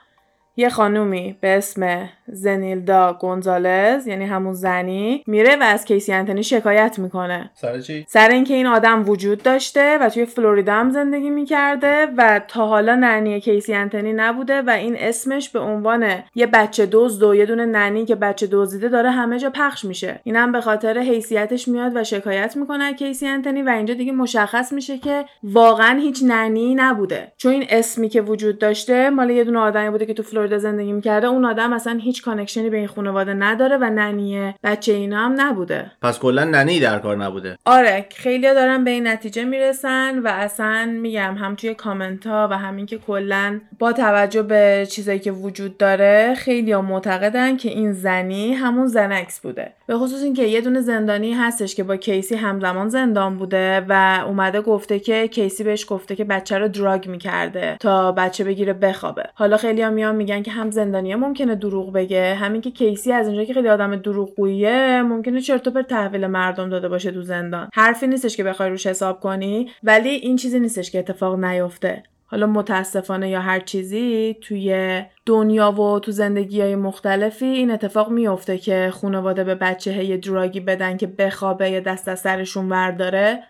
[0.56, 6.98] یه خانومی به اسم زنیلدا گونزالز یعنی همون زنی میره و از کیسی انتنی شکایت
[6.98, 7.50] می‌کنه.
[7.54, 12.40] سر چی؟ سر اینکه این آدم وجود داشته و توی فلوریدا هم زندگی می‌کرده و
[12.48, 17.34] تا حالا nanny کیسی انتنی نبوده و این اسمش به عنوان یه بچه دزد و
[17.34, 20.20] یه دونه nanny که بچه دزدیده داره همه جا پخش میشه.
[20.24, 24.98] اینم به خاطر حیثیتش میاد و شکایت می‌کنه کیسی انتنی و اینجا دیگه مشخص میشه
[24.98, 27.32] که واقعا هیچ nanny نبوده.
[27.36, 30.92] چون این اسمی که وجود داشته مال یه دونه آدمی بوده که تو فلوریدا زندگی
[30.92, 34.92] می‌کرده اون آدم اصلا هیچ connection ی به این خانواده نداره و nanny یه بچه
[34.92, 35.92] اینا هم نبوده.
[36.02, 37.58] پس کلا nanny در کار نبوده.
[37.64, 42.58] آره خیلی دارن به این نتیجه می‌رسن و اصلا میگم هم توی کامنت ها و
[42.58, 48.52] همین که کلا با توجه به چیزایی که وجود داره خیلی معتقدن که این زنی
[48.52, 49.72] همون Xanax بوده.
[49.92, 54.60] به خصوص اینکه یه دونه زندانی هستش که با کیسی همزمان زندان بوده و اومده
[54.60, 59.22] گفته که کیسی بهش گفته که بچه رو drug می‌کرده تا بچه بگیره بخوابه.
[59.34, 63.28] حالا خیلی هم میان میگن که هم زندانیه ممکنه دروغ بگه همین که کیسی از
[63.28, 67.70] اینجا که خیلی آدم دروغگوییه ممکنه چرت و تحویل مردم داده باشه تو زندان.
[67.74, 72.02] حرفی نیستش که بخوای روش حساب کنی ولی این چیزی نیستش که اتفاق نیفته.
[72.32, 78.58] حالا متاسفانه یا هر چیزی توی دنیا و تو زندگی های مختلفی این اتفاق میفته
[78.58, 83.42] که خانواده به بچه یه دراگی بدن که بخوابه یا دست از سرشون ورداره.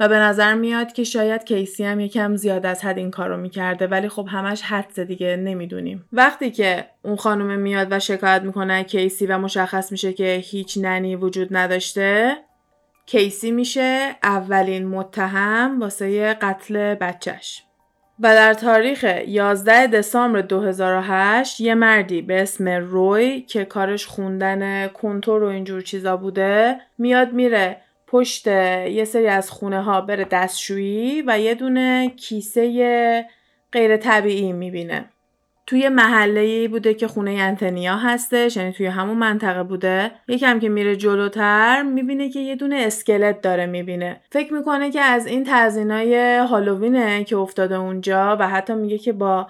[0.00, 3.86] و به نظر میاد که شاید کیسی هم یکم زیاد از حد این کارو می‌کرده.
[3.86, 6.04] ولی خب همش حدس دیگه نمی‌دونیم.
[6.12, 11.16] وقتی که اون خانم میاد و شکایت می‌کنه کیسی و مشخص میشه که هیچ ننی
[11.16, 12.36] وجود نداشته
[13.06, 17.62] کیسی میشه اولین متهم واسه قتل بچهش
[18.22, 25.42] و در تاریخ 11 دسامبر 2008 یه مردی به اسم روی که کارش خوندن کنتور
[25.42, 31.38] و اینجور چیزا بوده میاد میره پشت یه سری از خونه ها بره دستشویی و
[31.38, 33.26] یه دونه کیسه
[33.72, 35.04] غیر طبیعی می‌بینه.
[35.66, 40.10] توی محله بوده که خونه انتنیا هستش یعنی توی همون منطقه بوده.
[40.28, 44.20] یکم که میره جلوتر می‌بینه که یه دونه اسکلت داره می‌بینه.
[44.30, 49.46] فکر می‌کنه که از این تزینای هالووینه که افتاده اونجا و حتی میگه که با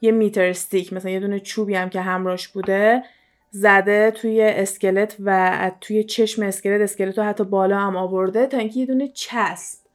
[0.00, 3.02] یه meter stick مثلا یه دونه چوبی هم که همراش بوده
[3.50, 8.80] زده توی اسکلت و توی چشم اسکلت اسکلت رو حتی بالا هم آورده تا اینکه
[8.80, 9.85] یه دونه چسب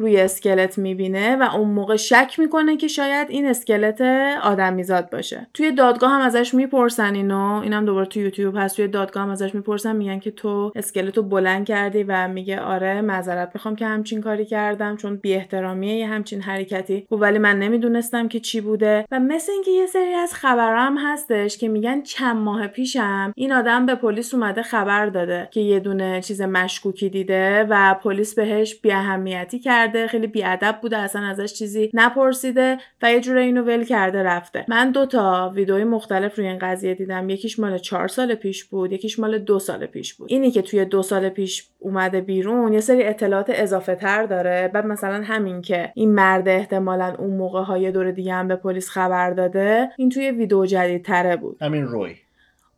[0.00, 4.00] روی اسکلت می‌بینه و اون موقع شک می‌کنه که شاید این اسکلت
[4.42, 5.46] آدمیزاد باشه.
[5.54, 7.60] توی دادگاه هم ازش می‌پرسن اینو.
[7.62, 8.76] اینم دوباره تو یوتیوب هست.
[8.76, 13.00] توی دادگاه هم ازش می‌پرسن میگن که تو اسکلت رو بلند کردی و میگه آره
[13.00, 17.06] معذرت می‌خوام که همچین کاری کردم چون بی احترامیه یه همچین حرکتی.
[17.10, 19.04] و ولی من نمی‌دونستم که چی بوده.
[19.10, 23.86] و مثل اینکه یه سری از خبرام هستش که میگن چند ماه پیشم این آدم
[23.86, 28.92] به پلیس اومده خبر داده که یه دونه چیز مشکوکی دیده و پلیس بهش بی
[28.92, 29.58] اهمیتی
[29.90, 34.64] کرده خیلی بیادب بوده اصلا ازش چیزی نپرسیده و یه جوره اینو ول کرده رفته.
[34.68, 37.30] من دو تا ویدئوی مختلف روی این قضیه دیدم.
[37.30, 40.32] یکیش مال چهار سال پیش بود یکیش مال دو سال پیش بود.
[40.32, 44.70] اینی که توی دو سال پیش اومده بیرون یه سری اطلاعات اضافه تر داره.
[44.74, 48.90] بعد مثلا همین که این مرد احتمالا اون موقع های دور دیگه هم به پلیس
[48.90, 51.56] خبر داده این توی ویدیو جدید تره بود.
[51.60, 52.14] همین روی.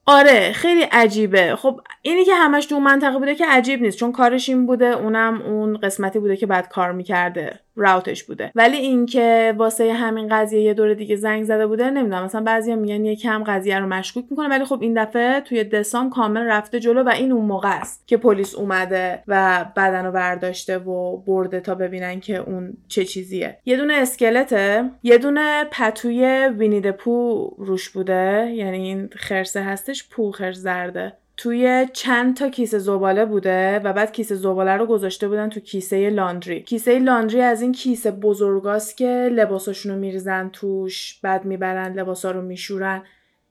[0.06, 1.56] آره خیلی عجیبه.
[1.56, 5.42] خب اینی که همش تو منطقه بوده که عجیب نیست چون کارش این بوده اونم
[5.42, 7.60] اون قسمتی بوده که بعد کار می‌کرده.
[7.76, 8.52] راوتش بوده.
[8.54, 12.24] ولی اینکه واسه همین قضیه یه دور دیگه زنگ زده بوده نمی‌دونم.
[12.24, 16.10] مثلا بعضیا میگن یه کم قضیه رو مشکوک می‌کنه ولی خب این دفعه توی دسام
[16.10, 20.78] کامل رفته جلو و این اون موقع است که پلیس اومده و بدن رو برداشته
[20.78, 23.58] و برده تا ببینن که اون چه چیزیه.
[23.64, 30.32] یه دونه اسکلته یه دونه پتوی وینید پو روش بوده یعنی این خرسه هستش پو
[30.32, 31.12] خرس زرده.
[31.36, 36.10] توی چند تا کیسه زباله بوده و بعد کیسه زباله رو گذاشته بودن تو کیسه
[36.10, 36.62] لاندری.
[36.62, 42.42] کیسه لاندری از این کیسه بزرگاست که لباساشون رو میریزن توش بعد می‌برن لباسا رو
[42.42, 43.02] میشورن.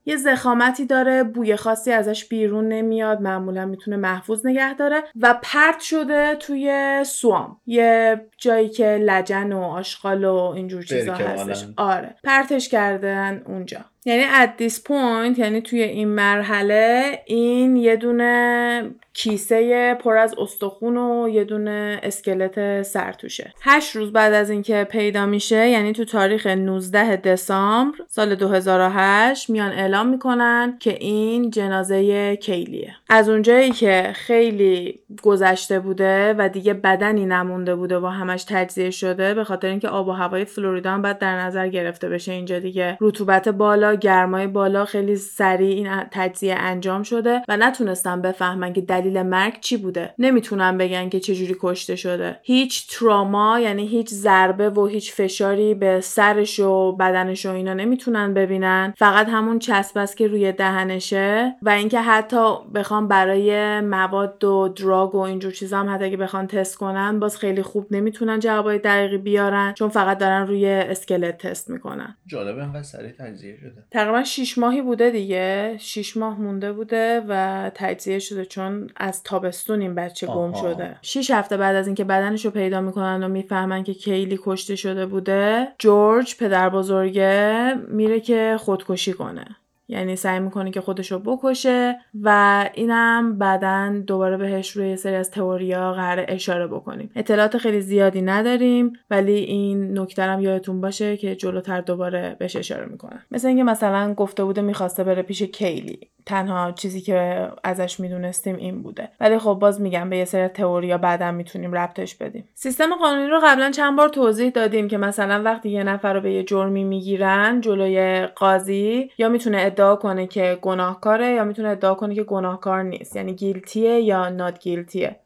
[0.05, 5.79] یه زخامتی داره بوی خاصی ازش بیرون نمیاد معمولا می‌تونه محفوظ نگه داره و پرت
[5.79, 7.57] شده توی سوام.
[7.65, 11.65] یه جایی که لجن و آشغال و اینجور چیزا هستش.
[11.77, 12.15] آره.
[12.23, 13.85] پرتش کردن اونجا.
[14.05, 18.83] یعنی at this point یعنی توی این مرحله این یه دونه
[19.13, 23.53] کیسه پر از استخون و یه دونه اسکلت سر توشه.
[23.61, 29.71] هشت روز بعد از اینکه پیدا میشه یعنی تو تاریخ 19 دسامبر سال 2008 میان
[29.71, 32.95] اعلام می‌کنن که این جنازه کیلیه.
[33.09, 39.33] از اونجایی که خیلی گذشته بوده و دیگه بدنی نمونده بوده و همش تجزیه شده
[39.33, 42.31] به خاطر اینکه آب و هوای فلوریدا هم باید در نظر گرفته بشه.
[42.31, 48.73] اینجا دیگه رطوبت بالا گرمای بالا خیلی سریع این تجزیه انجام شده و نتونستن بفهمن
[48.73, 50.13] که دلیل مرگ چی بوده.
[50.19, 52.39] نمی‌تونن بگن که چجوری کشته شده.
[52.43, 58.33] هیچ تراما یعنی هیچ ضربه و هیچ فشاری به سرش و بدنش و اینا نمی‌تونن
[58.33, 58.93] ببینن.
[58.97, 65.15] فقط همون چسب است که روی دهنشه و اینکه حتی بخوام برای مواد و دراگ
[65.15, 69.17] و اینجور چیزا هم حتی که بخوان تست کنن باز خیلی خوب نمی‌تونن جوابای دقیقی
[69.17, 72.17] بیارن چون فقط دارن روی اسکلت تست می‌کنن.
[72.27, 73.80] جالبه انقدر سریع تجزیه شده.
[73.91, 75.77] تقریبا 6 ماهی بوده دیگه.
[75.79, 80.95] 6 ماه مونده بوده و تجزیه شده چون از تابستون این بچه گم شده.
[81.01, 85.05] 6 هفته بعد از اینکه بدنش رو پیدا می‌کنن و می‌فهمن که کیلی کشته شده
[85.05, 89.45] بوده جورج پدر بزرگه میره که خودکشی کنه.
[89.91, 95.31] یعنی سعی می‌کنه که خودش رو بکشه و اینم بعدا دوباره بهش روی سری از
[95.31, 97.11] تئوریا قرار اشاره بکنیم.
[97.15, 103.19] اطلاعات خیلی زیادی نداریم ولی این نکترم یادتون باشه که جلوتر دوباره بهش اشاره می‌کنم.
[103.31, 105.99] مثل اینکه مثلا گفته بوده می‌خواسته بره پیش کیلی.
[106.25, 109.09] تنها چیزی که ازش می‌دونستیم این بوده.
[109.19, 112.49] ولی خب باز میگم به یه سری تئوریا بعدا می‌تونیم ربطش بدیم.
[112.53, 116.33] سیستم قانونی رو قبلا چند بار توضیح دادیم که مثلا وقتی یه نفر رو به
[116.33, 122.15] یه جرمی می‌گیرن جلوی قاضی یا می‌تونه ادعا کنه که گناهکاره یا می‌تونه ادعا کنه
[122.15, 125.19] که گناهکار نیست؟ یعنی گیلتیه یا نات گیلتیه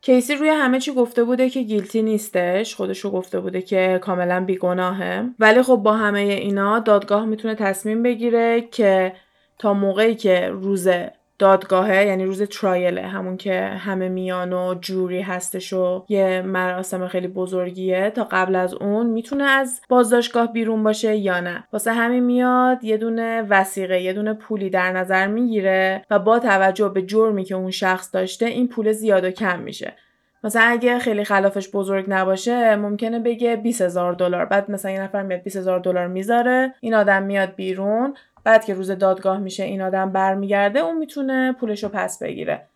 [0.00, 4.44] کیسی روی همه چی گفته بوده که گیلتی نیستش؟ خودش رو گفته بوده که کاملا
[4.44, 5.30] بیگناهه.
[5.38, 9.12] ولی خب با همه اینا دادگاه می‌تونه تصمیم بگیره که
[9.58, 10.88] تا موقعی که روز
[11.38, 17.28] دادگاهه یعنی روز ترایله همون که همه میان و جوری هستش و یه مراسم خیلی
[17.28, 18.10] بزرگیه.
[18.10, 21.64] تا قبل از اون می‌تونه از بازداشتگاه بیرون باشه یا نه.
[21.72, 26.88] واسه همین میاد یه دونه وسیقه یه دونه پولی در نظر می‌گیره و با توجه
[26.88, 29.92] به جرمی که اون شخص داشته این پول زیاد و کم میشه.
[30.44, 34.44] مثلا اگه خیلی خلافش بزرگ نباشه ممکنه بگه 20 هزار دلار.
[34.44, 38.14] بعد مثلا یه نفر میاد 20 هزار دلار می‌ذاره این آدم میاد بیرون.
[38.44, 42.68] بعد که روز دادگاه میشه این آدم برمیگرده اون می‌تونه پولش رو پس بگیره.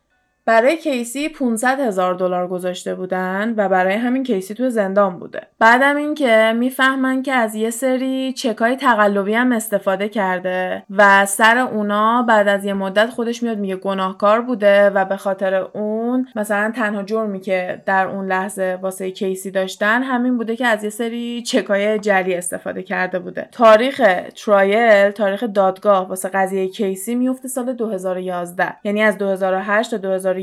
[0.48, 5.40] برای کیسی 500 هزار دلار گذاشته بودن و برای همین کیسی تو زندان بوده.
[5.58, 12.22] بعدم اینکه می‌فهمن که از یه سری چکای تقلبی هم استفاده کرده و سر اونا
[12.22, 17.02] بعد از یه مدت خودش میاد میگه گناهکار بوده و به خاطر اون مثلا تنها
[17.02, 21.98] جرمی که در اون لحظه واسه کیسی داشتن همین بوده که از یه سری چکای
[21.98, 23.48] جلی استفاده کرده بوده.
[23.52, 24.02] تاریخ
[24.44, 30.37] trial تاریخ دادگاه واسه قضیه کیسی میفته سال 2011 یعنی از 2008 تا 2011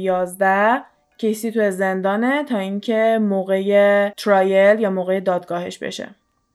[1.17, 6.10] کیسی تو زندانه تا اینکه موقع trial یا موقع دادگاهش بشه.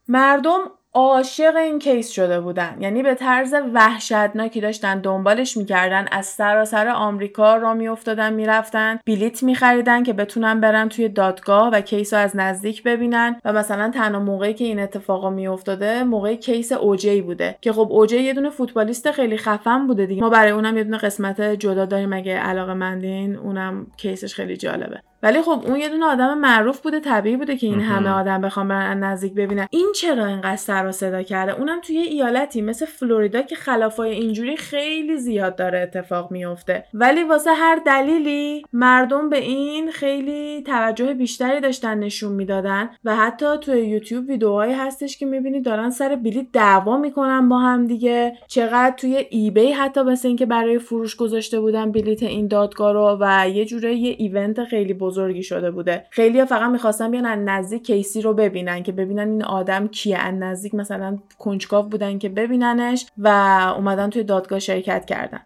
[0.09, 0.61] مردم
[0.95, 2.77] عاشق این case شده بودن.
[2.81, 6.07] یعنی به طرز وحشتناکی داشتن دنبالش می‌کردن.
[6.13, 8.99] از سراسر آمریکا راه میفتادن می‌رفتن.
[9.07, 13.41] بلیت میخریدن که بتونن برن توی دادگاه و case رو از نزدیک ببینن.
[13.45, 17.59] و مثلا تنها موقعی که این اتفاقا میافتاده موقع case OJ بوده.
[17.61, 20.23] که خب OJ یه دونه فوتبالیست خیلی خفن بوده دیگه.
[20.23, 22.13] ما برای اونم یه دونه قسمت جدا داریم.
[22.13, 25.01] اگه علاقه مندین اونم case ش خیلی جالبه.
[25.23, 28.69] ولی خب اون یه دونه آدم معروف بوده طبیعی بوده که این همه آدم بخوام
[28.69, 29.67] برن نزدیک ببینن.
[29.71, 34.57] این چرا اینقدر سر و صدا کرده؟ اونم توی ایالتی مثل فلوریدا که خلافای اینجوری
[34.57, 41.61] خیلی زیاد داره اتفاق میفته ولی واسه هر دلیلی مردم به این خیلی توجه بیشتری
[41.61, 42.91] داشتن نشون می‌دادن.
[43.05, 47.87] و حتی توی یوتیوب ویدیوهایی هستش که می‌بینی دارن سر بلیت دعوا می‌کنن با هم
[47.87, 48.37] دیگه.
[48.47, 53.49] چقدر توی ایبی حتی مثل اینکه برای فروش گذاشته بودن بلیت این دادگاه رو و
[53.49, 56.07] یه جوره یه ایونت خیلی بزرگی شده بوده.
[56.11, 60.19] خیلی فقط می‌خواستن بیان از نزدیک کیسی رو ببینن که ببینن این آدم کیه.
[60.19, 63.29] از نزدیک مثلا کنجکاو بودن که ببیننش و
[63.77, 65.41] اومدن توی دادگاه شرکت کردن.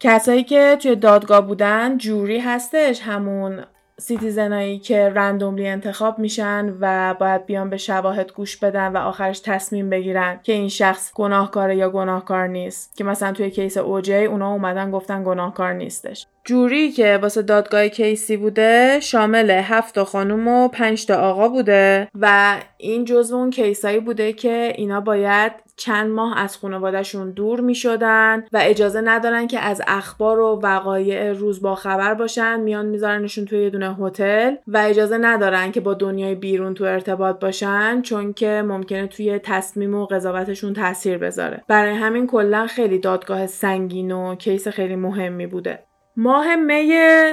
[0.00, 3.64] کسایی که توی دادگاه بودن jury هستش همون
[4.00, 9.40] citizen ایی که randomly انتخاب میشن و باید بیان به شواهد گوش بدن و آخرش
[9.40, 12.96] تصمیم بگیرن که این شخص گناهکاره یا گناهکار نیست.
[12.96, 16.26] که مثلا توی case OJ اونا اومدن گفتن گناهکار نیستش.
[16.44, 22.08] jury که واسه دادگاه کیسی بوده شامل هفت تا خانوم و پنج تا آقا بوده
[22.20, 27.60] و این جزو اون case ایی بوده که اینا باید چند ماه از خانوادهشون دور
[27.60, 32.86] می شدن و اجازه ندارن که از اخبار و وقایع روز با خبر باشن میان
[32.86, 38.02] میذارنشون توی یه دونه هتل و اجازه ندارن که با دنیای بیرون تو ارتباط باشن
[38.02, 41.64] چون که ممکنه توی تصمیم و قضاوتشون تاثیر بذاره.
[41.68, 45.89] برای همین کلا خیلی دادگاه سنگین و کیس خیلی مهمی بوده.
[46.16, 46.92] ماه می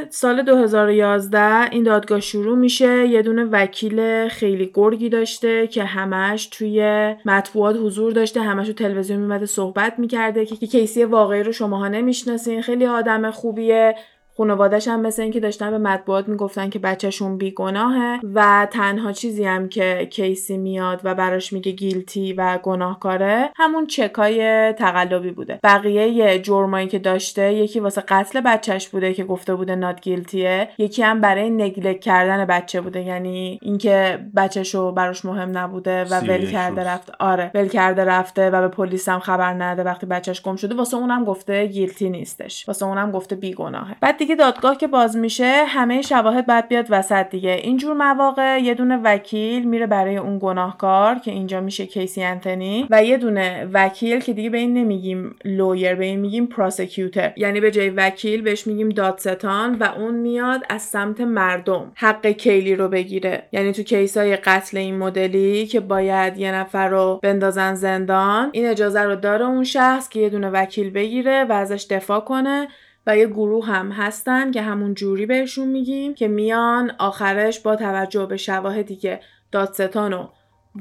[0.10, 3.08] سال 2011 این دادگاه شروع میشه.
[3.08, 9.20] یه دونه وکیل خیلی گرگی داشته که همش توی مطبوعات حضور داشته همش تو تلویزیون
[9.20, 12.62] میمده صحبت می‌کرده که کیسی واقعی رو شماها نمی‌شناسین.
[12.62, 13.96] خیلی آدم خوبیه.
[14.38, 19.69] خانوادش هم مثل اینکه داشتن به مطبوعات می‌گفتن که بچهشون بیگناهه و تنها چیزی هم
[19.69, 25.60] که کیسی میاد و براش میگه گیلتی و گناهکاره همون چکای تقلبی بوده.
[25.63, 31.04] بقیه جرمایی که داشته یکی واسه قتل بچهش بوده که گفته بوده نات گیلتیه یکی
[31.04, 36.84] هم برای نگلک کردن بچه بوده یعنی اینکه بچهشو براش مهم نبوده و ول کرده
[36.84, 40.76] رفته آره ول کرده رفته و به پلیس هم خبر نده وقتی بچهش گم شده.
[40.76, 42.67] واسه اونم گفته گیلتی نیستش.
[42.67, 43.95] واسه اونم گفته بیگناهه.
[44.02, 47.52] بعد دیگه دادگاه که باز میشه همه شواهد باید بیاد وسط دیگه.
[47.52, 53.04] اینجور مواقع یه دونه وکیل میره برای اون گناهکار که اینجا میشه کیسی انتنی و
[53.04, 57.72] یه دونه وکیل که دیگه به این نمیگیم لویر به این میگیم پروسیکیوتر یعنی به
[57.72, 63.44] جای وکیل بهش میگیم دادستان و اون میاد از سمت مردم حق کیلی رو بگیره.
[63.52, 69.02] یعنی تو کیسای قتل این مدلی که باید یه نفر رو بندازن زندان این اجازه
[69.02, 72.68] رو داره اون شخص که یه دونه وکیل بگیره و ازش دفاع کنه
[73.08, 78.26] و یه گروه هم هستن که همون جوری بهشون میگیم که میان آخرش با توجه
[78.26, 79.20] به شواهدی که
[79.52, 80.28] دادستان و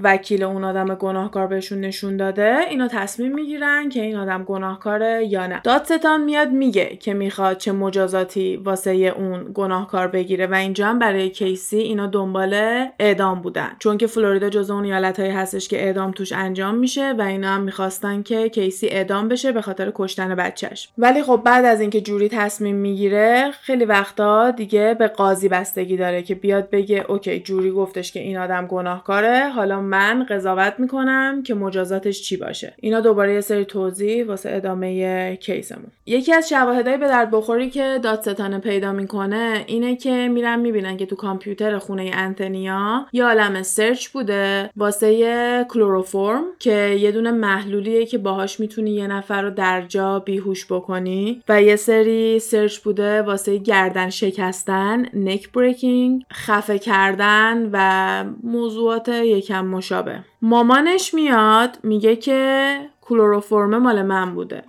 [0.02, 5.46] وکیل اون آدم گناهکار بهشون نشون داده اینا تصمیم می‌گیرن که این آدم گناهکاره یا
[5.46, 5.60] نه.
[5.64, 11.30] دادستان میاد میگه که می‌خواد چه مجازاتی واسه اون گناهکار بگیره و اینجا هم برای
[11.30, 12.54] کیسی اینا دنبال
[12.98, 13.68] اعدام بودن.
[13.78, 17.60] چون که فلوریدا جزو اون ایالتهایی هستش که اعدام توش انجام میشه و اینا هم
[17.60, 20.88] می‌خواستن که کیسی اعدام بشه به خاطر کشتن بچهش.
[20.98, 26.22] ولی خب بعد از اینکه جوری تصمیم می‌گیره خیلی وقتا دیگه به قاضی بستگی داره
[26.22, 31.54] که بیاد بگه اوکی جوری گفتش که این آدم گناهکاره حالا من قضاوت می‌کنم که
[31.54, 32.74] مجازاتش چی باشه.
[32.76, 35.90] اینا دوباره یه سری توضیح واسه ادامه کیسمون.
[36.06, 41.06] یکی از شواهدهای به درد بخوری که دادستان پیدا می‌کنه اینه که میرن می‌بینن که
[41.06, 48.18] تو کامپیوتر خونه انتنیا یه عالم search بوده واسه کلوروفورم که یه دونه محلولیه که
[48.18, 53.58] باهاش می‌تونی یه نفر رو در جا بیهوش بکنی و یه سری search بوده واسه
[53.58, 60.24] گردن شکستن neck breaking خفه کردن و موضوعات یکم مشابه.
[60.42, 64.64] مامانش میاد میگه که کلوروفورم مال من بوده.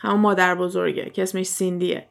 [0.00, 2.06] همون مادر بزرگه که اسمش سیندیه.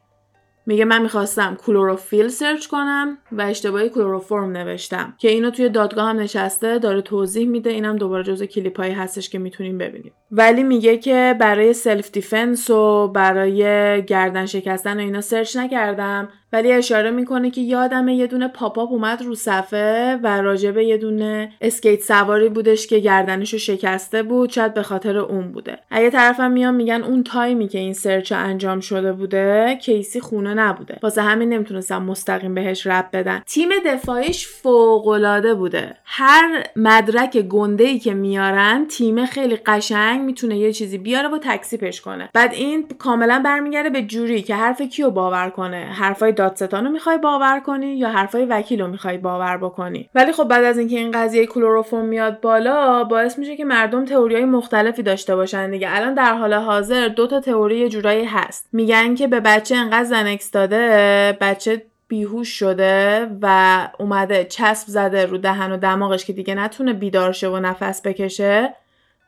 [0.66, 5.14] میگه من می‌خواستم کلوروفیل search کنم و اشتباهی کلوروفورم نوشتم.
[5.18, 7.70] که اینو توی دادگاه هم نشسته داره توضیح میده.
[7.70, 10.12] اینم دوباره جزء کلیپ هایی هستش که می‌تونیم ببینیم.
[10.30, 13.62] ولی میگه که برای self defense و برای
[14.04, 16.28] گردن شکستن و اینا search نکردم.
[16.52, 21.52] ولی اشاره می‌کنه که یادمه یه دونه pop-up اومد رو صفحه و راجبه یه دونه
[21.60, 25.78] اسکیت سواری بودش که گردنشو شکسته بود شاید به خاطر اون بوده.
[25.90, 30.20] از اون طرفم میان میگن اون time ی که این search انجام شده بوده کیسی
[30.20, 30.98] خونه نبوده.
[31.02, 33.42] واسه همین نمی‌تونستن مستقیم بهش ربط بدن.
[33.46, 35.96] تیم دفاعیش فوق بوده.
[36.04, 42.00] هر مدرک گنده ای که میارن تیم خیلی قشنگ می‌تونه یه چیزی بیاره و تکسیپش
[42.00, 42.30] کنه.
[42.34, 47.18] بعد این کاملا برمیگرده به جوری که حرف کیو باور کنه؟ حرفای دادستان رو می‌خوای
[47.18, 51.10] باور کنی یا حرفای وکیل رو می‌خوای باور بکنی؟ ولی خب بعد از اینکه این
[51.10, 55.88] قضیه کلروفوم میاد بالا باعث میشه که مردم تئوریای مختلفی داشته باشن دیگه.
[55.90, 58.68] الان در حال حاضر دو تا تئوری جورایی هست.
[58.72, 65.38] میگن که به بچه انقدر زنکس داده بچه بیهوش شده و اومده چسب زده رو
[65.38, 68.74] دهن و دماغش که دیگه نتونه بیدار شه و نفس بکشه.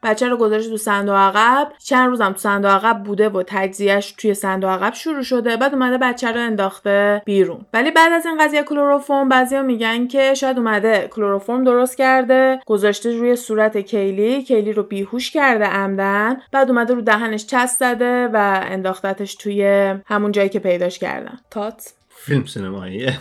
[0.02, 1.72] بچه رو گذاشت تو صندوق عقب.
[1.78, 5.56] چند روزم تو صندوق عقب بوده و تجزیهش توی صندوق عقب شروع شده.
[5.56, 7.66] بعد اومده بچه رو انداخته بیرون.
[7.72, 13.16] ولی بعد از این قضیه کلروفرم بعضیا میگن که شاید اومده کلروفرم درست کرده گذاشته
[13.16, 14.42] روی صورت کیلی.
[14.42, 16.36] کیلی رو بیهوش کرده عمدن.
[16.52, 21.38] بعد اومده رو دهنش چسب زده و انداختتش توی همون جایی که پیداش کردن.
[21.50, 21.92] تات.
[22.08, 23.18] فیلم سینماییه.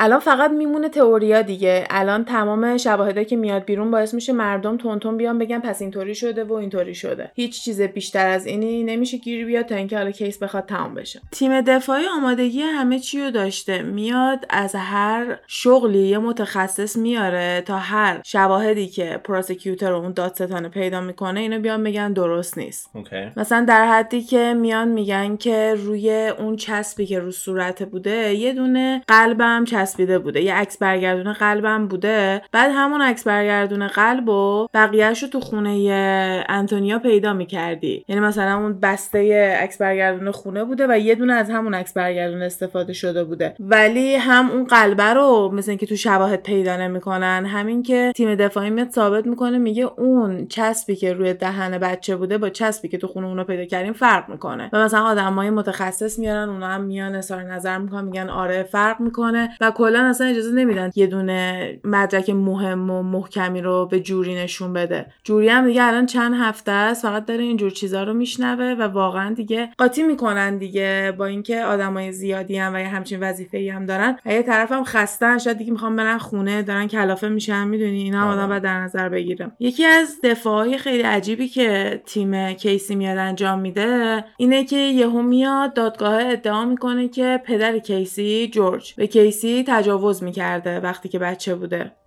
[0.00, 1.86] الان فقط میمونه تئوریا دیگه.
[1.90, 6.44] الان تمام شواهده که میاد بیرون باعث میشه مردم تونتون بیان بگن پس اینطوری شده
[6.44, 7.30] و اینطوری شده.
[7.34, 11.20] هیچ چیز بیشتر از اینی نمیشه گیر بیاد تا اینکه حالا کیس بخواد تمام بشه.
[11.30, 13.82] تیم دفاعی آمادگی همه چی رو داشته.
[13.82, 21.00] میاد از هر شغلی یه متخصص میاره تا هر شواهدی که پروسیکیوتر اون دادستان پیدا
[21.00, 22.90] می‌کنه اینو بیان بگن درست نیست.
[22.94, 23.38] okay.
[23.38, 28.52] مثلا در حدی که میان میگن که روی اون چسبی که رو صورت بوده یه
[28.52, 30.40] دونه قلبم چسبیده بوده.
[30.42, 32.42] یه عکس برگردونه قلبم بوده.
[32.52, 38.04] بعد همون عکس برگردونه قلب و بقیهش رو تو خونه انتونیا پیدا می‌کردی.
[38.08, 42.44] یعنی مثلا اون بسته عکس برگردونه خونه بوده و یه دونه از همون عکس برگردونه
[42.44, 43.54] استفاده شده بوده.
[43.60, 48.70] ولی هم اون قلبه رو مثل اینکه تو شواهد پیدا نمی‌کنن همین که تیم دفاعی
[48.70, 53.06] میاد ثابت می‌کنه میگه اون چسبی که روی دهن بچه بوده با چسبی که تو
[53.06, 54.70] خونه اونو پیدا کردیم فرق می‌کنه.
[54.72, 59.50] و مثلا آدمای متخصص میارن اونا هم میان اظهار نظر می‌کنن میگن آره فرق می‌کنه.
[59.60, 64.72] و کلا اصلا اجازه نمیدن یه دونه مدرک مهم و محکمی رو به جوری نشون
[64.72, 65.06] بده.
[65.24, 69.34] جوری هم دیگه الان چند هفته است فقط داره اینجور چیزا رو میشنوه و واقعا
[69.34, 74.18] دیگه قاطی می‌کنن دیگه با اینکه آدمای زیادی هم و یه همچین وظیفه هم دارن
[74.26, 78.20] و یه طرف هم خستن شاید دیگه می‌خوام برن خونه دارن کلافه میشن می‌دونی؟ اینا
[78.20, 78.48] هم آدم آره.
[78.48, 79.52] باید در نظر بگیرم.
[79.60, 85.74] یکی از دفاعهای خیلی عجیبی که تیم کیسی میاد انجام میده اینه که یهو میاد
[85.74, 88.94] دادگاه ادعا می‌کنه که پدر کیسی جورج.
[88.94, 91.97] به کیسی تجاوز می‌کرده وقتی که بچه بوده.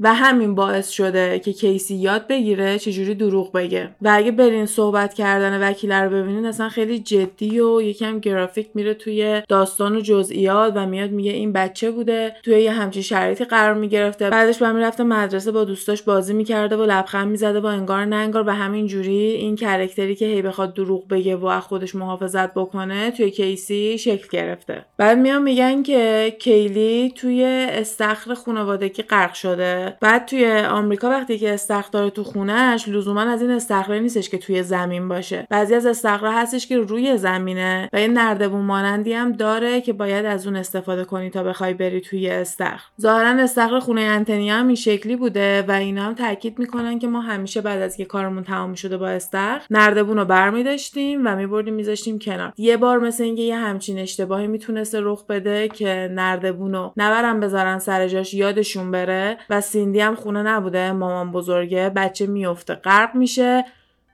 [0.00, 3.90] و همین باعث شده که کیسی یاد بگیره چجوری دروغ بگه.
[4.02, 8.94] و اگه برین صحبت کردن وکیل رو ببینین اصلا خیلی جدی و یکم گرافیک میره
[8.94, 13.74] توی داستان و جزئیات و میاد میگه این بچه بوده توی یه همچین شرایطی قرار
[13.74, 14.30] می‌گرفته.
[14.30, 18.44] بعدش با می‌رفته مدرسه با دوستاش بازی می‌کرده و لبخند می‌زده با انگار نه انگار
[18.46, 23.10] و همین جوری این کرکتری که هی بخواد دروغ بگه و از خودش محافظت بکنه
[23.10, 24.84] توی کیسی شکل گرفته.
[24.96, 29.85] بعد میان میگن که کیلی توی استخر خانوادگی غرق شده.
[30.00, 34.62] بعد توی آمریکا وقتی که استخر تو خونهش لزوما از این استخره نیستش که توی
[34.62, 35.46] زمین باشه.
[35.50, 40.26] بعضی از استخره هستش که روی زمینه و یه نردبون مانندی هم داره که باید
[40.26, 42.80] از اون استفاده کنی تا بخوای بری توی استخر.
[43.00, 47.20] ظاهرا استخر خونه انتنیا هم این شکلی بوده و اینا هم تاکید می‌کنن که ما
[47.20, 52.18] همیشه بعد از که کارمون تمام شده با استخر نردبون رو برمیداشتیم و میبردیم میذاشتیم
[52.18, 52.52] کنار.
[52.56, 57.78] یه بار مثل اینکه یه همچین اشتباهی می‌تونسته رخ بده که نردبون رو نبرن بذارن
[57.78, 62.74] سر جاش یادشون بره و سیندی هم خونه نبوده مامان بزرگه بچه میفته.
[62.74, 63.64] غرق میشه.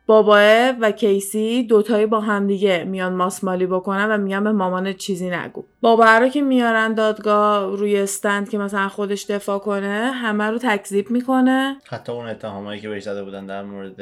[0.06, 5.64] باباه و کیسی دوتایی با همدیگه میان ماسمالی بکنن و میگن به مامان چیزی نگو.
[5.80, 11.10] بابا رو که میارن دادگاه روی استند که مثلا خودش دفاع کنه همه رو تکذیب
[11.10, 11.76] می‌کنه.
[11.88, 14.00] حتی اون اتهامایی که بهش زده بودن در مورد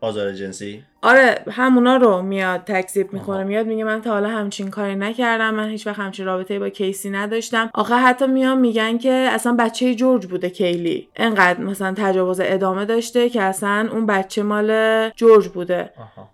[0.00, 0.84] آزار جنسی.
[1.02, 5.68] آره همونا رو میاد تکذیب می‌کنه میاد میگه من تا حالا همچین کاری نکردم من
[5.68, 7.70] هیچ وقت همچین رابطه با کیسی نداشتم.
[7.74, 11.08] آخه حتی میان میگن که اصلا بچه جورج بوده کیلی.
[11.16, 15.90] انقدر مثلا تجاوز ادامه داشته که اصلا اون بچه مال جورج بوده.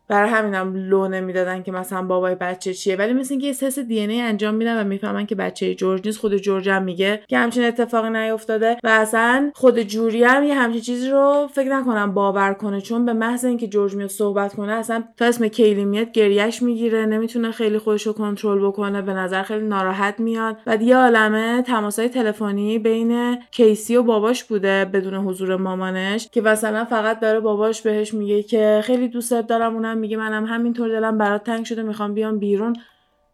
[0.09, 2.97] برای همینم لو نمی‌دادن که مثلا بابای بچه چیه.
[2.97, 6.19] ولی مثل اینکه یه تست دی ای انجام میدن و می‌فهمن که بچه جورج نیست
[6.19, 10.81] خود جورج هم میگه که همچین اتفاقی نیفتاده و اصلا خود جوری هم یه همچین
[10.81, 12.81] چیزی رو فکر نکنم باور کنه.
[12.81, 17.06] چون به محض اینکه جورج میاد صحبت کنه اصلا تا اسم کیلی میاد گریش می‌گیره
[17.06, 20.56] نمی‌تونه خیلی خودش رو کنترل بکنه به نظر خیلی ناراحت میاد.
[20.66, 26.84] و یه عالمه تماسای تلفنی بین کیسی و باباش بوده بدون حضور مامانش که مثلا
[26.84, 31.44] فقط داره باباش بهش میگه که خیلی دوستت دارم اونم میگه منم همینطور دلم برات
[31.44, 32.76] تنگ شده می‌خوام بیام بیرون.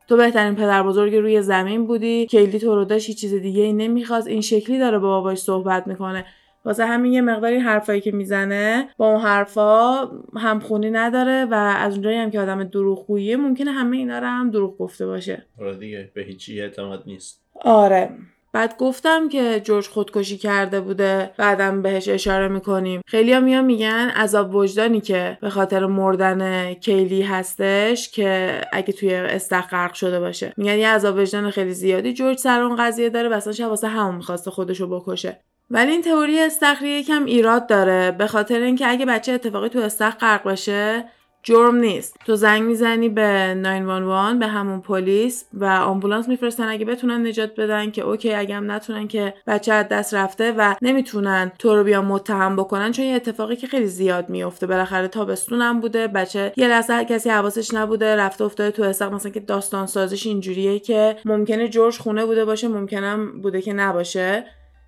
[0.08, 4.26] تو بهترین پدر بزرگ روی زمین بودی کیلی تو رو داشت چیز دیگه ای نمی‌خواست.
[4.26, 6.24] این شکلی داره با باباش صحبت می‌کنه.
[6.64, 10.04] واسه همین یه مقداری حرفایی که می‌زنه با اون حرفا
[10.36, 14.78] همخونی نداره و از اونجایی هم که آدم دروغگوییه ممکنه همه اینا رو هم دروغ
[14.78, 15.46] گفته باشه.
[15.60, 17.40] آره دیگه به هیچی اعتماد نیست.
[17.64, 18.10] آره.
[18.52, 23.00] بعد گفتم که جورج خودکشی کرده بوده بعدم بهش اشاره می‌کنیم.
[23.06, 29.14] خیلی ها میان میگن عذاب وجدانی که به خاطر مردن کیلی هستش که اگه توی
[29.14, 30.52] استخ غرق شده باشه.
[30.56, 34.14] میگن یه عذاب وجدان خیلی زیادی جورج سر اون قضیه داره و اصلا واسه همون
[34.14, 35.40] می‌خواسته خودشو بکشه.
[35.74, 40.18] ولی این تئوری استخری یکم ایراد داره به خاطر اینکه اگه بچه اتفاقی تو استخر
[40.18, 41.04] غرق بشه
[41.42, 42.16] جرم نیست.
[42.26, 47.90] تو زنگ می‌زنی به 911 به همون پلیس و آمبولانس میفرستن اگه بتونن نجات بدن
[47.90, 52.04] که اوکی اگه هم نتونن که بچه از دست رفته و نمی‌تونن تو رو بیان
[52.04, 57.04] متهم بکنن چون یه اتفاقی که خیلی زیاد میفته بالاخره تابستونم بوده بچه یه لحظه
[57.04, 61.98] کسی حواسش نبوده رفته افتاده تو استخ مثلا که داستان سازش اینجوریه که ممکنه جورج
[61.98, 64.44] خونه بوده باشه ممکنم بوده که نباشه.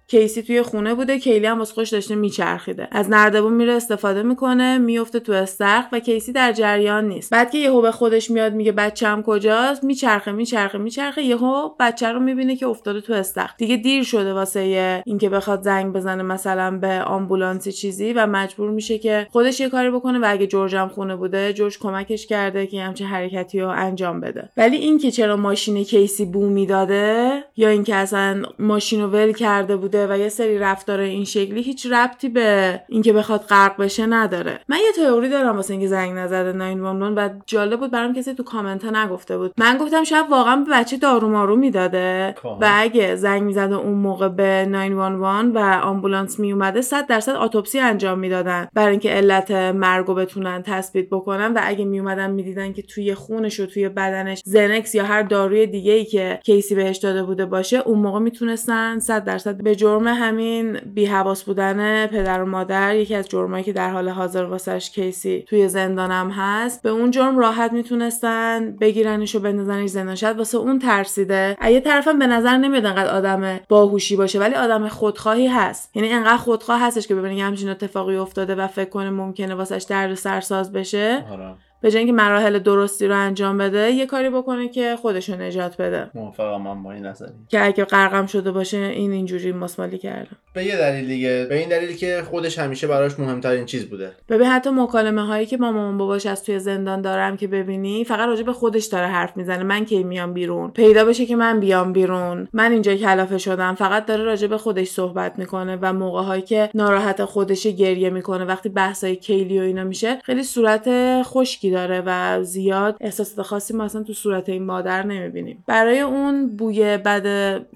[0.09, 2.89] کیسی توی خونه بوده کیلی هم واسه خوش داشته میچرخیده.
[2.91, 7.31] از نردبون میره استفاده می‌کنه میفته تو استخر و کیسی در جریان نیست.
[7.31, 11.23] بعد که یهو به خودش میاد میگه بچه‌م کجاست؟ میچرخه میچرخه میچرخه.
[11.23, 13.55] یهو بچه رو می‌بینه که افتاده تو استخر.
[13.59, 18.99] دیگه دیر شده واسه اینکه بخواد زنگ بزنه مثلا به آمبولانسی چیزی و مجبور میشه
[18.99, 22.83] که خودش یه کاری بکنه و اگه جورج هم خونه بوده جورج کمکش کرده که
[22.83, 24.49] همچین حرکتی رو انجام بده.
[24.57, 29.96] ولی اینکه چرا ماشین کیسی بو می‌داده یا اینکه اصلا ماشین رو ول کرده بوده
[30.11, 34.61] و یه سری رفتار این شکلی هیچ ربطی به اینکه بخواد غرق بشه نداره.
[34.69, 38.43] من یه تئوری دارم واسه اینکه زنگ نزده 911 و جالب بود برام کسی تو
[38.43, 39.53] کامنت ها نگفته بود.
[39.59, 44.29] من گفتم شاید واقعا به بچه دارو مارو می‌داده و اگه زنگ می‌زده اون موقع
[44.29, 50.63] به 911 و آمبولانس میومده 100 درصد اتوپسی انجام می‌دادن برای اینکه علت مرگو بتونن
[50.63, 55.23] تثبیت بکنن و اگه میومدن می‌دیدن که توی خونش و توی بدنش زنکس یا هر
[55.23, 59.63] داروی دیگه ای که کیسی بهش داده بوده باشه اون موقع می‌تونستن 100 درصد به
[59.87, 64.91] جرم همین بیحواس بودن پدر و مادر یکی از جرمایی که در حال حاضر واسش
[64.91, 66.82] کیسی توی زندانم هست.
[66.82, 70.14] به اون جرم راحت می‌تونستن بگیرنش و بندازنش زندان.
[70.14, 71.57] شد واسه اون ترسیده.
[71.70, 75.97] یه طرفم به نظر نمیاد انقدر آدم باهوشی باشه ولی آدم خودخواهی هست.
[75.97, 80.14] یعنی انقدر خودخواه هستش که ببینه همچین اتفاقی افتاده و فکر کنه ممکنه واسش درد
[80.14, 81.24] سرساز بشه.
[81.32, 81.55] آره.
[81.81, 85.77] به جای اینکه مراحل درستی رو انجام بده یه کاری بکنه که خودش رو نجات
[85.77, 86.11] بده.
[86.14, 87.33] موافقم من با این نظری.
[87.49, 91.68] که اگه غرقم شده باشه این اینجوری مسمالی کرده به یه دلیل دیگه به این
[91.68, 94.12] دلیل که خودش همیشه براش مهمترین چیز بوده.
[94.29, 98.29] ببین حتی مکالمه هایی که با مامان باباش از توی زندان دارم که ببینی فقط
[98.29, 99.62] راجع به خودش داره حرف می‌زنه.
[99.62, 102.49] من کی میام بیرون؟ پیدا بشه که من بیام بیرون.
[102.53, 103.74] من اینجا کلافه شدم.
[103.74, 108.45] فقط داره راجع به خودش صحبت می‌کنه و موقع هایی که ناراحت خودش گریه می‌کنه
[108.45, 110.89] وقتی بحثای کیلی و اینا میشه خیلی صورت
[111.22, 115.64] خشکی داره و زیاد احساسات خاصی ما اصلا تو صورت این مادر نمی‌بینیم.
[115.67, 117.27] برای اون بوی بد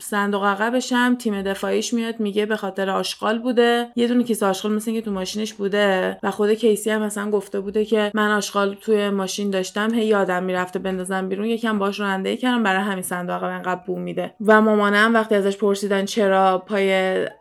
[0.01, 3.87] صندوق عقبش هم تیم دفاعیش میاد میگه به خاطر آشغال بوده.
[3.97, 7.61] یه دونه کیسه آشغال مثل که تو ماشینش بوده و خود کیسی هم مثلا گفته
[7.61, 11.47] بوده که من آشغال توی ماشین داشتم هی یادم می‌رفته بندازم بیرون.
[11.47, 14.35] یکم باش رانندگی کردم برای همین صندوق انقدر بو میده.
[14.47, 16.91] و مامانم وقتی ازش پرسیدن چرا پای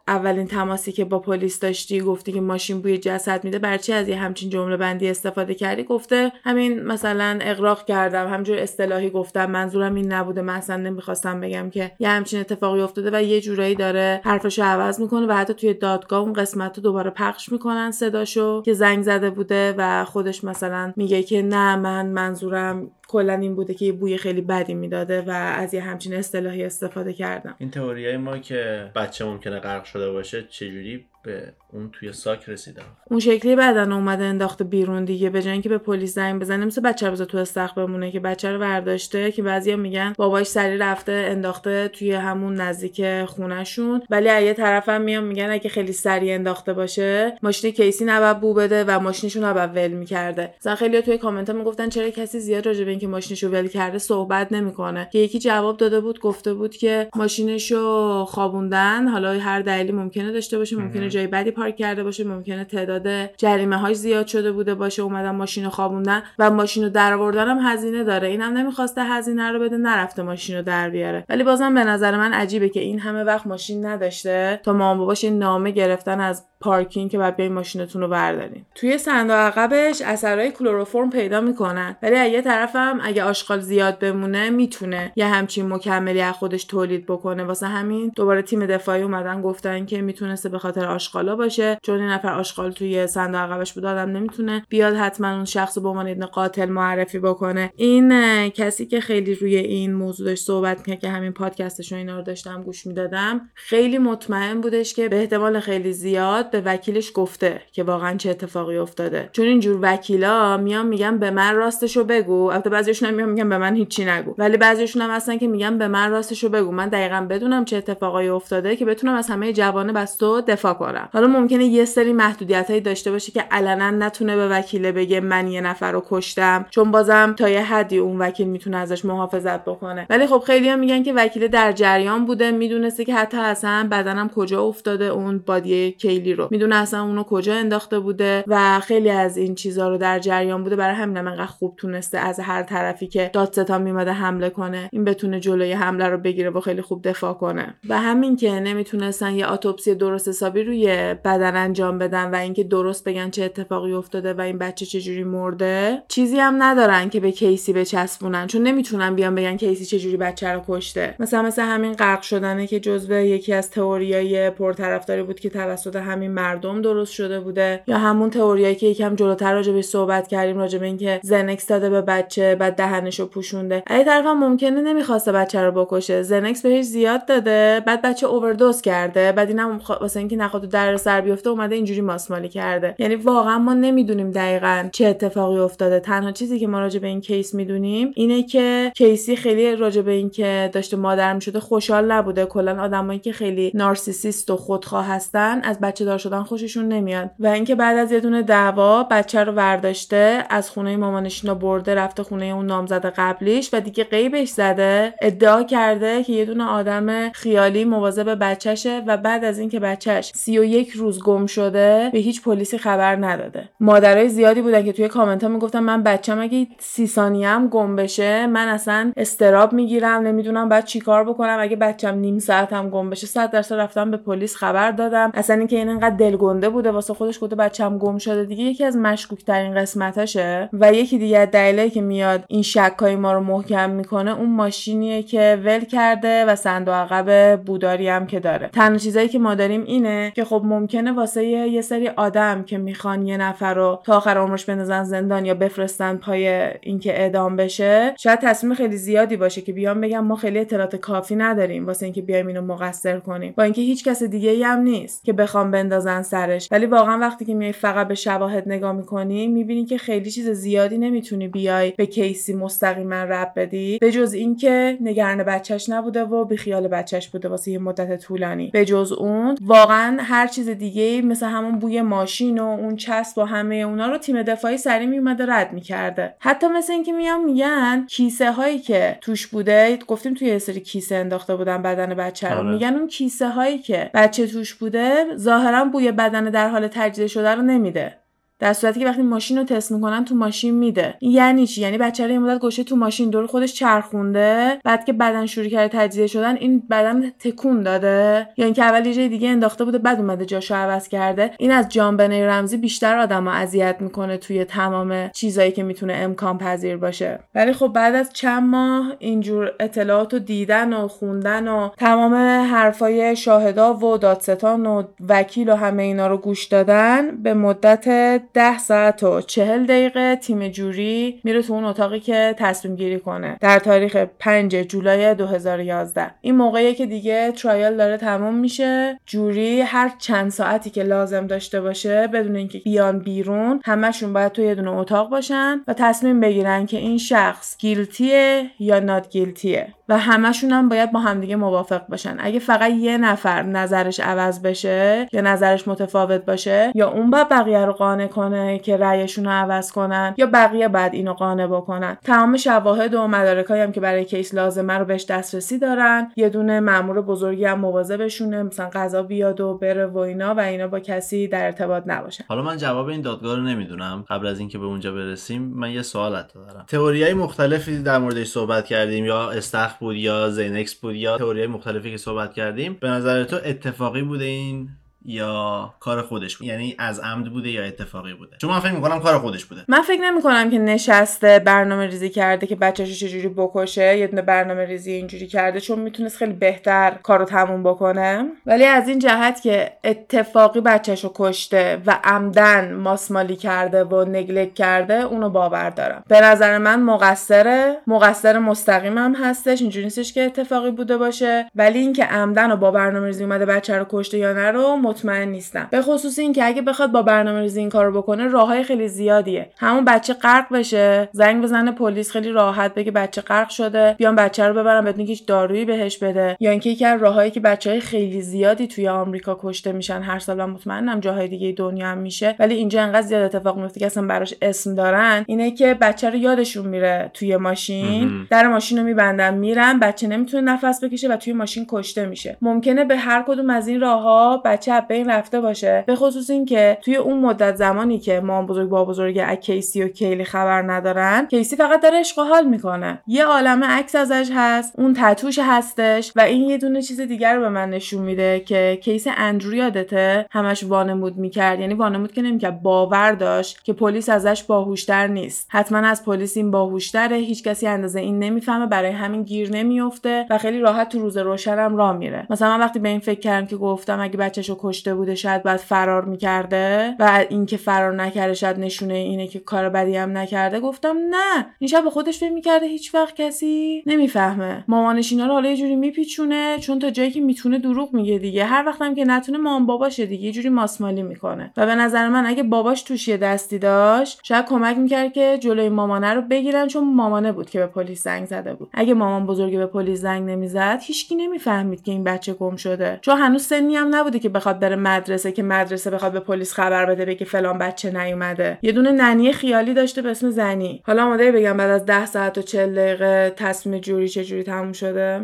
[0.08, 4.16] اولین تماسی که با پلیس داشتی گفتی که ماشین بوی جسد میده برچی از یه
[4.16, 10.14] همچین جمله بندی استفاده کردی؟ گفته همین مثلا اقراق کردم همجور اصطلاحی گفتم منظورم این
[10.14, 14.64] نبوده من اصلا نمی‌خواستم بگم که یه همچین اتفاقی افتاده و یه جورایی داره حرفشو
[14.64, 19.04] عوض می‌کنه و حتی توی دادگاه اون قسمت رو دوباره پخش می‌کنن صداشو که زنگ
[19.04, 23.92] زده بوده و خودش مثلا میگه که نه من منظورم کلا این بوده که یه
[23.92, 27.56] بوی خیلی بدی می‌داده و از یه همچین اصطلاحی استفاده کردم.
[27.58, 32.84] این تئوریای ما که بچه ممکنه غرق شده باشه چجوری به اون توی ساک رسیدم.
[33.12, 36.82] اون شکلی بدن اومده انداخته بیرون دیگه به جای اینکه به پلیس زنگ بزنه مثل
[36.82, 41.12] بچه رو تو استخ بمونه که بچه رو برداشته که بعضیا میگن باباش سری رفته
[41.12, 44.02] انداخته توی همون نزدیک خونهشون.
[44.10, 48.54] ولی از یه طرفم میان میگن اگه خیلی سری انداخته باشه ماشین کیسی نباید بو
[48.54, 50.54] بده و ماشینشون نباید ول می‌کرده.
[50.62, 53.98] مثلا خیلی توی کامنت ها می‌گفتن چرا کسی زیاد راجع به اینکه ماشینشو ول کرده
[53.98, 55.10] صحبت نمی‌کنه.
[55.12, 60.58] که یکی جواب داده بود گفته بود که ماشینشو خوابوندن حالا هر دلیلی ممکنه داشته
[60.58, 65.02] باشه ممکنه جای بدی پارک کرده باشه ممکنه تعداد جریمه های زیاد شده بوده باشه
[65.02, 68.28] اومدن ماشین رو خوابوندن و ماشین رو در هم هزینه داره.
[68.28, 71.26] اینم نمی‌خواسته هزینه رو بده نرفته ماشین رو در بیاره.
[71.30, 75.24] ولی بازم به نظر من عجیبه که این همه وقت ماشین نداشته تا مامان باباش
[75.24, 78.66] نامه گرفتن از پارکینگ که بعد بیاین ماشینتون رو بردارین.
[78.76, 81.98] توی صندوق عقبش اثرهای کلروفرم پیدا می‌کنن.
[82.04, 87.06] ولی از یه طرفم اگه آشغال زیاد بمونه می‌تونه یه همچین مکملی از خودش تولید
[87.06, 87.44] بکنه.
[87.44, 91.78] واسه همین دوباره تیم دفاعی اومدن گفتن که می‌تونسته به خاطر آشغالا باشه.
[91.84, 95.84] چون این نفر آشغال توی صندوق عقبش بود آدم نمی‌تونه بیاد حتما اون شخص رو
[95.84, 97.72] به عنوان قاتل معرفی بکنه.
[97.76, 102.22] این کسی که خیلی روی این موضوع داشت صحبت می‌کرد که همین پادکستش اینا رو
[102.22, 107.84] داشتم گوش می‌دادم خیلی مطمئن بودش که به احتمال خیلی زیاد به وکیلش گفته که
[107.84, 109.30] واقعا چه اتفاقی افتاده.
[109.32, 112.52] چون اینجور وکیلا میان میگن به من راستشو بگو.
[112.52, 114.34] البته بعضیشون میان میگن به من هیچی نگو.
[114.38, 116.72] ولی بعضیشون هم هستن که میگن به من راستشو بگو.
[116.72, 121.10] من دقیقا بدونم چه اتفاقایی افتاده که بتونم از همه جوانه بس تو دفاع کنم.
[121.14, 125.62] حالا ممکنه یه سری محدودیت داشته باشه که علنا نتونه به وکیل بگه من یه
[125.62, 126.66] نفر رو کشتم.
[126.70, 130.06] چون بازم تا یه حدی اون وکیل می‌تونه ازش محافظت بکنه.
[130.10, 132.52] ولی خب خیلی هم میگن که وکیل در جریان بوده.
[132.52, 135.06] می‌دونسته که حتی اصلا بدنم کجا افتاده.
[135.06, 136.48] اون بادی کیلی رو.
[136.52, 140.76] می‌دونه اصلا اونو کجا انداخته بوده و خیلی از این چیزها رو در جریان بوده.
[140.76, 145.40] برای همینم انقدر خوب تونسته از هر طرفی که دادستان میمده حمله کنه این بتونه
[145.40, 147.74] جلوی حمله رو بگیره و خیلی خوب دفاع کنه.
[147.90, 150.88] و همین که نمی‌تونستن یه اتوپسی درست حسابی روی
[151.26, 156.04] بدن انجام بدن و اینکه درست بگن چه اتفاقی افتاده و این بچه چجوری مرده
[156.08, 158.48] چیزی هم ندارن که به کیسی بچسبونن.
[158.48, 161.16] چون نمی‌تونن بیان بگن کیسی چجوری بچه رو کشته.
[161.20, 166.29] مثلا مثل همین غرق شدنه که جزو یکی از تئوریای پرطرفداری بود که توسط همین
[166.30, 170.80] مردم درست شده بوده یا همون تئوریایی که یکم جلوتر راجع به صحبت کردیم راجع
[170.80, 173.84] به اینکه زنکس داده به بچه بعد دهنشو پوشونده.
[173.90, 176.22] ای طرف هم ممکنه نمی‌خواسته بچه رو بکشه.
[176.22, 181.22] زنکس بهش زیاد داده بعد بچه اووردوز کرده بعد اینم واسه اینکه نخواد در سر
[181.22, 182.96] بیفته اومده اینجوری ماسمالی کرده.
[183.00, 186.00] یعنی واقعا ما نمی‌دونیم دقیقا چه اتفاقی افتاده.
[186.00, 190.12] تنها چیزی که ما راجع به این کیس می‌دونیم اینه که کیسی خیلی راجع به
[190.12, 192.46] اینکه داشته مادر می‌شده خوشحال نبوده.
[192.46, 197.32] کلا آدمایی که خیلی نارسیسیست و خودخواه هستن از بچه شدن خوششون نمیاد.
[197.40, 202.24] و اینکه بعد از یه دونه دعوا بچه رو ورداشته از خونه مامانش برده رفته
[202.24, 207.86] خونه اون نامزد قبلیش و دیگه قیبش زده ادعا کرده که یه دونه آدم خیالی
[207.86, 212.44] مواظب بچهشه و بعد از اینکه بچهش سی و یک روز گم شده به هیچ
[212.44, 213.70] پلیسی خبر نداده.
[213.80, 217.96] مادرای زیادی بودن که توی کامنت ها می‌گفتن من بچم اگه سی ثانیه هم گم
[217.96, 223.10] بشه من اصلا استراب می‌گیرم نمی‌دونم بعد چیکار بکنم اگه بچم نیم ساعت هم گم
[223.10, 225.32] بشه صد درصد رفتم به پلیس خبر دادم.
[225.34, 228.46] اصلا اینکه این انقدر دلگنده بوده واسه خودش گفته بچم گم شده.
[228.46, 233.34] دیگه یکی از مشکوک ترین قسمتشه و یکی دیگه دلیلی که میاد این شکای ما
[233.34, 238.70] رو محکم می‌کنه اون ماشینیه که ول کرده و صندوق عقب بوداری هم که داره.
[238.74, 243.28] تنها چیزایی که ما داریم اینه که خب ممکنه واسه یه سری آدم که می‌خوان
[243.28, 246.48] یه نفر رو تا آخر عمرش بندازن زندان یا بفرستن پای
[246.82, 251.36] اینکه اعدام بشه شاید تصمیم خیلی زیادی باشه که بیان بگم ما خیلی اطلاعات کافی
[251.36, 253.54] نداریم واسه اینکه بیایم اینو مقصر کنیم.
[253.58, 256.68] با اینکه هیچ کس دیگه ای هم نیست که بخوام بندازن سرش.
[256.72, 260.98] ولی واقعا وقتی که میای فقط به شواهد نگاه می‌کنی می‌بینی که خیلی چیز زیادی
[260.98, 263.98] نمی‌تونی بیای به کیسی مستقیما رب بدی.
[264.02, 268.70] به جز اینکه نگران بچهش نبوده و بیخیال بچهش بوده واسه یه مدت طولانی.
[268.74, 273.44] به جز اون واقعا هر چیز دیگه مثل همون بوی ماشین و اون چسب و
[273.44, 276.34] همه اونا رو تیم دفاعی سری میومده رد می‌کرده.
[276.40, 281.16] حتی مثل اینکه میان میگن کیسه هایی که توش بوده گفتیم توی یه سری کیسه
[281.16, 282.58] انداخته بودن بدن بچه رو.
[282.58, 282.72] آره.
[282.72, 287.56] میگن اون کیسه هایی که بچه توش بوده ظاهرا بوی بدن در حال تجزیه شده
[287.56, 288.18] رو نمیده.
[288.60, 291.16] در صورتی که وقتی ماشین رو تست می‌کنن تو ماشین میده.
[291.22, 295.14] یعنی چی؟ یعنی بچه رو یه مدت گوشه تو ماشین دور خودش چرخونده بعد که
[295.14, 298.48] بدن شروع کرده تجزیه شدن این بدن تکون داده.
[298.58, 301.52] یا اینکه اول یه دیگه انداخته بوده بعد اومده جاشو عوض کرده.
[301.60, 306.98] این از جانبنه رمزی بیشتر آدم اذیت می‌کنه توی تمام چیزایی که می‌تونه امکان پذیر
[306.98, 307.40] باشه.
[307.56, 312.34] ولی خب بعد از چند ماه اینجور اطلاعات و دیدن و خوندن و تمام
[312.74, 318.78] حرفای شاهدا و دادستان و وکیل و همه اینا رو گوش دادن به مدت ده
[318.78, 323.80] ساعت و چهل دقیقه تیم جوری میره تو اون اتاقی که تصمیم گیری کنه در
[323.80, 329.20] تاریخ 5 جولای 2011 این موقعی که دیگه ترایل داره تموم میشه.
[329.26, 334.62] جوری هر چند ساعتی که لازم داشته باشه بدون اینکه بیان بیرون همشون باید تو
[334.62, 340.18] یه دونه اتاق باشن و تصمیم بگیرن که این شخص گیلتیه یا نات گیلتیه و
[340.18, 342.38] همشون هم باید با همدیگه موافق باشن.
[342.40, 347.86] اگه فقط یه نفر نظرش عوض بشه یا نظرش متفاوت باشه یا اون باید بقیه
[347.86, 352.18] رو قانع کنه که رأیشون رو عوض کنن یا بقیه بعد اینو قانع بکنن.
[352.24, 356.32] تمام شواهد و مدارکایی هم که برای کیس لازمه رو بهش دسترسی دارن.
[356.36, 360.88] یه دونه مامور بزرگی هم مواظبشونه مثلا قضا بیاد و بره و اینا و اینا
[360.88, 364.26] با کسی در ارتباط نباشن حالا من جواب این دادگاه رو نمی‌دونم.
[364.30, 366.86] قبل از اینکه به اونجا برسیم من یه سوال دارم.
[366.88, 372.12] تئوریای مختلفی در موردش صحبت کردیم یا استخ بود یا زینکس بود یا تئوریای مختلفی
[372.12, 374.90] که صحبت کردیم به نظر تو اتفاقی بوده این
[375.26, 379.20] یا کار خودش بود یعنی از عمد بوده یا اتفاقی بوده؟ چون من فکر می‌کنم
[379.20, 379.82] کار خودش بوده.
[379.88, 384.42] من فکر نمی کنم که نشسته برنامه ریزی کرده که بچه‌شو چجوری بکشه یه دونه
[384.42, 388.46] برنامه ریزی اینجوری کرده چون می‌تونست خیلی بهتر کارو تموم بکنه.
[388.66, 395.14] ولی از این جهت که اتفاقی بچه‌شو کشته و عمدن ماسمالی کرده و نگلک کرده
[395.14, 396.24] اونو باور دارم.
[396.28, 397.98] به نظر من مقصره.
[398.08, 401.70] مقصر مستقیم هم هستش اینجوری نیستش که اتفاقی بوده باشه.
[401.76, 405.48] ولی اینکه عمدن و با برنامه ریزی اومده بچه رو کشته یا نه رو مطمئن
[405.48, 405.88] نیستم.
[405.92, 409.70] به خصوص اینکه اگه بخواد با برنامه ریزی این کارو بکنه راههای خیلی زیادیه.
[409.78, 414.68] همون بچه غرق بشه زنگ بزنه پلیس خیلی راحت بگه بچه غرق شده بیان بچه
[414.68, 416.58] رو ببرن بدون هیچ دارویی بهش بده.
[416.60, 420.58] یا اینکه یکی از راههایی که بچهای خیلی زیادی توی آمریکا کشته میشن هر سال
[420.58, 424.28] من مطمئنم جاهای دیگه دنیا هم میشه ولی اینجا انقدر زیاد اتفاق میفته که اصلا
[424.28, 428.48] براش اسم دارن اینه که بچه رو یادشون میره توی ماشین.
[428.50, 432.58] در ماشین رو میبندن میرن بچه نمی‌تونه نفس بکشه و توی ماشین کشته میشه.
[432.62, 436.04] ممکنه به هر کدوم از این راهها بچه از بین رفته باشه.
[436.08, 440.08] به خصوص اینکه توی اون مدت زمانی که مامان بزرگ بابا بزرگ از کیسی و
[440.08, 443.22] کیلی خبر ندارن کیسی فقط داره عشق و حال می‌کنه.
[443.28, 447.62] یه عالمه عکس ازش هست اون تتوش هستش و این یه دونه چیز دیگر رو
[447.62, 451.80] به من نشون میده که case اندرو یادته همش وانمود می‌کرد.
[451.80, 455.68] یعنی وانمود که نمی‌کرد باور داشت که پلیس ازش باهوشتر نیست.
[455.70, 460.58] حتما از پلیس این باهوشتره هیچ کسی اندازه این نمی‌فهمه برای همین گیر نمیفته و
[460.58, 462.48] خیلی راحت تو روز روشنم راه میره.
[462.50, 465.80] مثلا من وقتی به این فکر کردم که گفتم اگه بچهشو کشته بوده شاید بعد
[465.80, 470.80] فرار می‌کرده و اینکه فرار نکرده شاید نشونه اینه که کار بدی هم نکرده.
[470.80, 474.84] گفتم نه این شب به خودش فکر می‌کرده هیچ وقت کسی نمی‌فهمه.
[474.88, 478.66] مامانش اینا رو حالا یه جوری میپیچونه چون تا جایی که می‌تونه دروغ میگه دیگه.
[478.66, 481.72] هر وقتم که نتونه مام باباشه دیگه یه جوری ماسمالی می‌کنه.
[481.78, 485.90] و به نظر من اگه باباش توش یه دستی داشت شاید کمک می‌کرد که جلوی
[485.90, 488.90] مامانه رو بگیرن چون مامانه بود که به پلیس زنگ زده بود.
[488.94, 493.20] اگه مامان بزرگی به پلیس زنگ نمی‌زد هیچکی نمی‌فهمید که این بچه گم شده.
[493.22, 497.06] چون هنوز سنی هم نبوده که بخواد بره مدرسه که مدرسه بخواد به پلیس خبر
[497.06, 498.80] بده بگه فلان بچه نیومده.
[498.82, 501.04] یه دونه ننی خیالی داشته به اسم زنی.
[501.06, 504.92] حالا آماده بگم بعد از 10 ساعت و 40 دقیقه تصمیم جوری چه جوری تموم
[504.92, 505.42] شده؟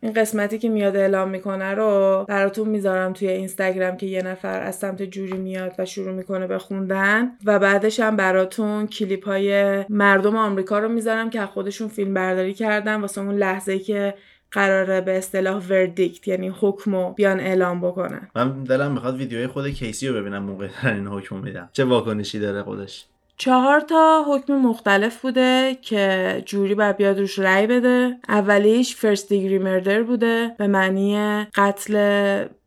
[0.00, 4.74] این قسمتی که میاد اعلام می‌کنه رو براتون می‌ذارم توی اینستاگرام که یه نفر از
[4.74, 7.30] سمت جوری میاد و شروع می‌کنه به خوندن.
[7.44, 13.00] و بعدش هم براتون کلیپ های مردم آمریکا رو می‌ذارم که خودشون فیلم برداری کردن.
[13.00, 14.14] واسه اون لحظه که
[14.52, 20.08] قراره به اصطلاح وردیکت یعنی حکمو بیان اعلام بکنن من دلم می‌خواد ویدیوهای خود کیسی
[20.08, 23.06] رو ببینم موقع این حکم میدم چه واکنشی داره خودش؟
[23.40, 28.18] چهار تا حکم مختلف بوده که جوری باید بیاد روش رأی بده.
[28.28, 31.94] اولیش فرست دیگری مردر بوده به معنی قتل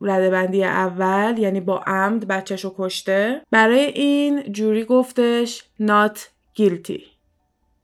[0.01, 3.41] ردبندی اول یعنی با عمد بچهش رو کشته.
[3.51, 6.17] برای این جوری گفتش not
[6.59, 7.01] guilty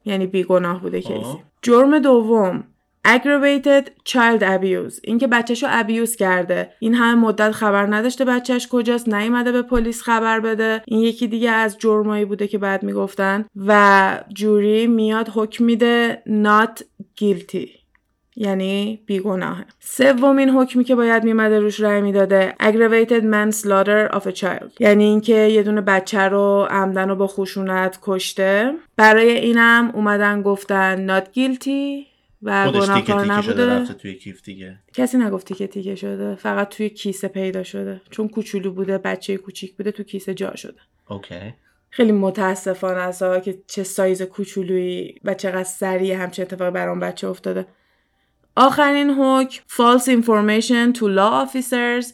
[0.06, 1.38] یعنی بیگناه بوده کیسی.
[1.62, 2.64] جرم دوم
[3.08, 5.00] aggravated child abuse.
[5.04, 6.70] اینکه بچهش رو ابیوز کرده.
[6.80, 10.82] این همه مدت خبر نداشته بچهش کجاست نیومده به پلیس خبر بده.
[10.86, 13.46] این یکی دیگه از جرمایی بوده که بعد می‌گفتن.
[13.68, 16.82] و جوری میاد حکم میده not
[17.22, 17.70] guilty.
[18.40, 19.66] یعنی بیگناهه.
[19.80, 24.72] سومین حکمی که باید میمده روش رأی می‌داده aggravated manslaughter of a child.
[24.80, 28.74] یعنی اینکه یه دونه بچه رو عمدن و با خشونت کشته.
[28.98, 32.17] برای اینم اومدن گفتن not guilty.
[32.42, 33.66] و گناهکار نبوده.
[33.66, 34.80] رفته توی کیف دیگه.
[34.94, 38.02] کسی نگفتی که تیکه شده فقط توی کیسه پیدا شده.
[38.10, 40.80] چون کوچولو بوده بچه کوچیک بوده تو کیسه جا شده.
[41.10, 41.54] اوکی.
[41.90, 47.66] خیلی متاسفانه است که چه سایز کوچولویی و چقدر سریع همچه اتفاقی برام بچه افتاده.
[48.56, 52.14] آخرین حکم false information to law officers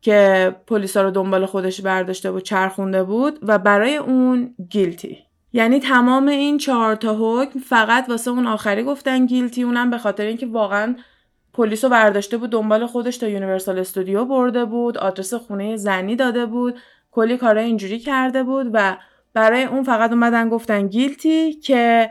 [0.00, 5.18] که پلیسا رو دنبال خودش برداشته و چرخونده بود و برای اون guilty
[5.52, 10.24] یعنی تمام این چهار تا حکم فقط واسه اون آخری گفتن guilty اونم به خاطر
[10.24, 10.96] اینکه واقعا
[11.52, 16.46] پلیس رو برداشته بود دنبال خودش تا Universal Studio برده بود آدرس خونه زنی داده
[16.46, 16.78] بود
[17.10, 18.96] کلی کارهای اینجوری کرده بود و
[19.34, 22.10] برای اون فقط اومدن گفتن guilty که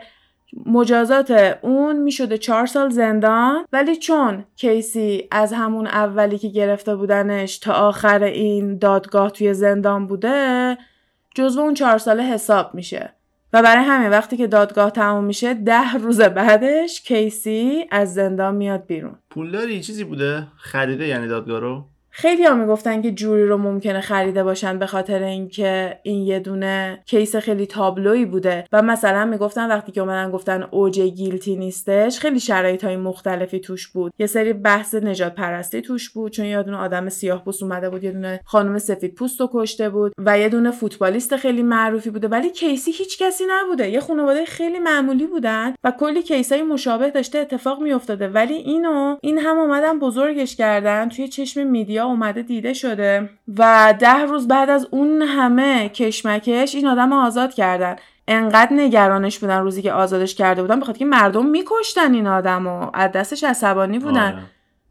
[0.66, 3.66] مجازات اون می‌شده چهار سال زندان.
[3.72, 10.06] ولی چون کیسی از همون اولی که گرفته بودنش تا آخر این دادگاه توی زندان
[10.06, 10.78] بوده
[11.34, 13.19] جزو اون چهار ساله حساب میشه.
[13.52, 18.86] و برای همین وقتی که دادگاه تموم میشه ده روز بعدش کیسی از زندان میاد
[18.86, 19.18] بیرون.
[19.30, 24.44] پولداری چیزی بوده؟ خریده یعنی دادگاه رو؟ خیلی ها می‌گفتن که جوری رو ممکنه خریده
[24.44, 28.64] باشن به خاطر اینکه این یه دونه کیس خیلی تابلویی بوده.
[28.72, 33.88] و مثلا می‌گفتن وقتی که اومدن گفتن اوج گیلتی نیستش خیلی شرایط های مختلفی توش
[33.88, 34.12] بود.
[34.18, 38.04] یه سری بحث نجات پرستی توش بود چون یه دونه آدم سیاه پوست اومده بود
[38.04, 42.28] یه دونه خانم سفید پوست رو کشته بود و یه دونه فوتبالیست خیلی معروفی بوده.
[42.28, 43.90] ولی کیسی هیچ کسی نبوده.
[43.90, 48.28] یه خانواده خیلی معمولی بودن و کلی کیسای مشابه داشته اتفاق میافتاده.
[48.28, 53.94] ولی اینو این هم اومدن بزرگش کردن توی چشم میدیا مدیا اومده دیده شده و
[53.98, 57.96] ده روز بعد از اون همه کشمکش این آدم آزاد کردن.
[58.28, 62.90] انقدر نگرانش بودن روزی که آزادش کرده بودن بخاطر که مردم میکشتن این آدم و
[62.94, 64.32] از دستش عصبانی بودن.
[64.32, 64.42] آره.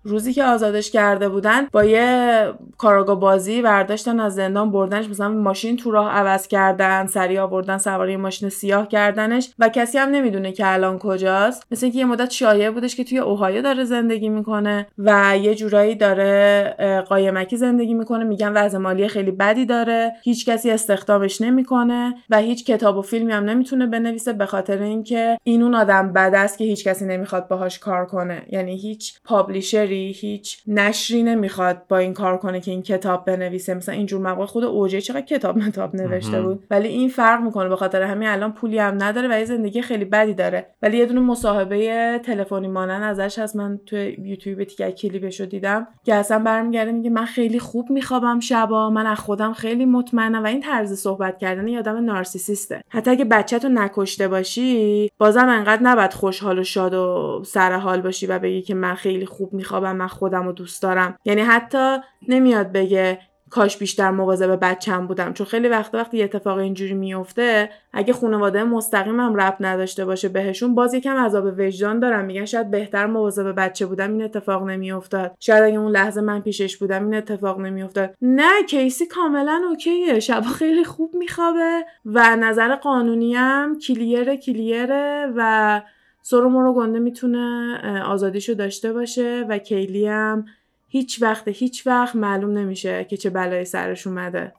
[0.04, 5.78] روزی که آزادش کرده بودن با یه کاراگا بازی برداشتن از زندان بردنش مثلا ماشین
[5.78, 10.74] تو راه عوض کردن سریع آوردن سواری ماشین سیاه کردنش و کسی هم نمی‌دونه که
[10.74, 11.64] الان کجاست.
[11.72, 15.96] مثل اینکه یه مدت شایعه بودش که توی اوهایو داره زندگی می‌کنه و یه جورایی
[15.96, 18.24] داره قایمکی زندگی می‌کنه.
[18.24, 20.12] میگن وضع مالی خیلی بدی داره.
[20.24, 25.38] هیچ کسی استخدامش نمی‌کنه و هیچ کتاب و فیلمی هم نمی‌تونه بنویسه به خاطر اینکه
[25.44, 28.46] این اون آدم بد است که هیچ کسی نمی‌خواد باهاش کار کنه.
[28.50, 29.20] یعنی هیچ
[29.90, 33.74] پابلیشری هیچ نشری نمی‌خواد با این کار کنه که این کتاب بنویسه.
[33.74, 36.42] مثلا اینجور مواقع خود اوجه چقدر کتاب متاب نوشته.
[36.42, 36.64] بود.
[36.72, 40.06] ولی این فرق می‌کنه به خاطر همین الان پولی هم نداره و یه زندگی خیلی
[40.06, 40.66] بدی داره.
[40.82, 43.56] ولی یه دونه مصاحبه تلفنی مانن ازش هست.
[43.56, 48.90] من تو یوتیوب تیکه کلیپشو دیدم که اصلا برمیگرده میگه من خیلی خوب میخوابم شبا.
[48.90, 52.84] من از خودم خیلی مطمئنم و این طرز صحبت کردن یه آدم نارسیسیسته.
[52.90, 58.02] حتی اگه بچه تو نکشته باشی بازم انقدر نباید خوشحال و شاد و سر حال
[58.02, 59.50] باشی و بگی که من خیلی خوب
[59.80, 61.18] میخوابم من خودم رو دوست دارم.
[61.26, 63.20] یعنی حتی نمیاد بگه
[63.50, 65.34] کاش بیشتر مواظب بچم بودم.
[65.34, 70.30] چون خیلی وقت وقتی یه اتفاق اینجوری میفته اگه خانواده مستقیم هم رب نداشته باشه
[70.30, 75.36] بهشون باز یکم عذاب وجدان دارن میگن شاید بهتر مواظب بچه بودم این اتفاق نمیافتاد.
[75.40, 78.16] شاید اگه اون لحظه من پیشش بودم این اتفاق نمیافتاد.
[78.22, 80.20] نه کیسی کاملا اوکیه.
[80.20, 85.82] شبا خیلی خوب میخوابه و نظر قانونی هم کلیره کلیره و
[86.30, 90.46] سرو مرو گنده می‌تونه آزادیشو داشته باشه و کیلی هم
[90.88, 94.54] هیچ وقت هیچ وقت معلوم نمیشه که چه بلایی سرش اومده.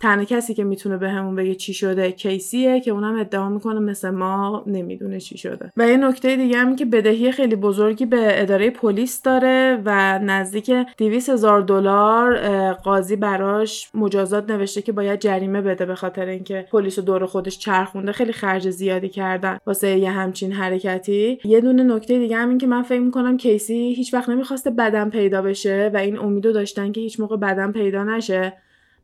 [0.00, 4.10] تنها کسی که می‌تونه به همون بگه چی شده کیسیه که اونم ادعا می‌کنه مثل
[4.10, 5.72] ما نمی‌دونه چی شده.
[5.76, 10.72] و یه نکته دیگه هم که بدهی خیلی بزرگی به اداره پلیس داره و نزدیک
[10.98, 12.36] 200 هزار دلار
[12.72, 18.12] قاضی براش مجازات نوشته که باید جریمه بده به خاطر اینکه پلیس دور خودش چرخونده.
[18.12, 21.38] خیلی خرج زیادی کردن واسه یه همچین حرکتی.
[21.44, 25.10] یه دونه نکته دیگه هم این که من فکر می‌کنم کیسی هیچ وقت نمی‌خواسته بدن
[25.10, 28.52] پیدا بشه و این امیدو داشتن که هیچ موقع بدن پیدا نشه.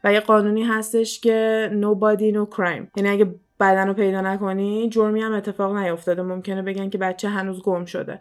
[0.05, 2.87] و یه قانونی هستش که nobody no crime.
[2.97, 6.23] یعنی اگه بدن رو پیدا نکنی جرمی هم اتفاق نیفتاده.
[6.23, 8.21] ممکنه بگن که بچه هنوز گم شده.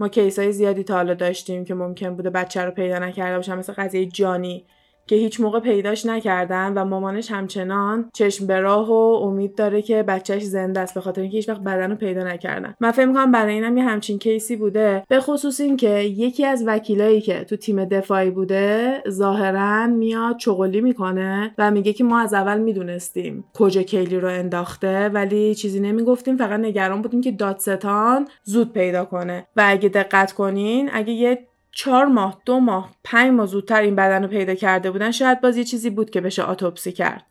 [0.00, 3.58] ما کیس های زیادی تا حالا داشتیم که ممکن بوده بچه رو پیدا نکرده باشن
[3.58, 4.66] مثل قضیه جانی.
[5.08, 10.02] که هیچ موقع پیداش نکردن و مامانش همچنان چشم به راه و امید داره که
[10.02, 12.74] بچهش زنده است به خاطر اینکه هیچ وقت بدن رو پیدا نکردن.
[12.80, 17.20] من فکر می‌کنم برای اینم یه همچین کیسی بوده به خصوص اینکه یکی از وکیلایی
[17.20, 22.58] که تو تیم دفاعی بوده ظاهرا میاد چغلی می‌کنه و میگه که ما از اول
[22.58, 29.04] می‌دونستیم کجا کیلی رو انداخته ولی چیزی نمی‌گفتیم فقط نگران بودیم که دادستان زود پیدا
[29.04, 29.46] کنه.
[29.56, 31.38] و اگه دقت کنین اگه یه
[31.78, 35.56] چهار ماه دو ماه پنج ماه زودتر این بدن رو پیدا کرده بودن شاید باز
[35.56, 37.26] یه چیزی بود که بشه آتوپسی کرد.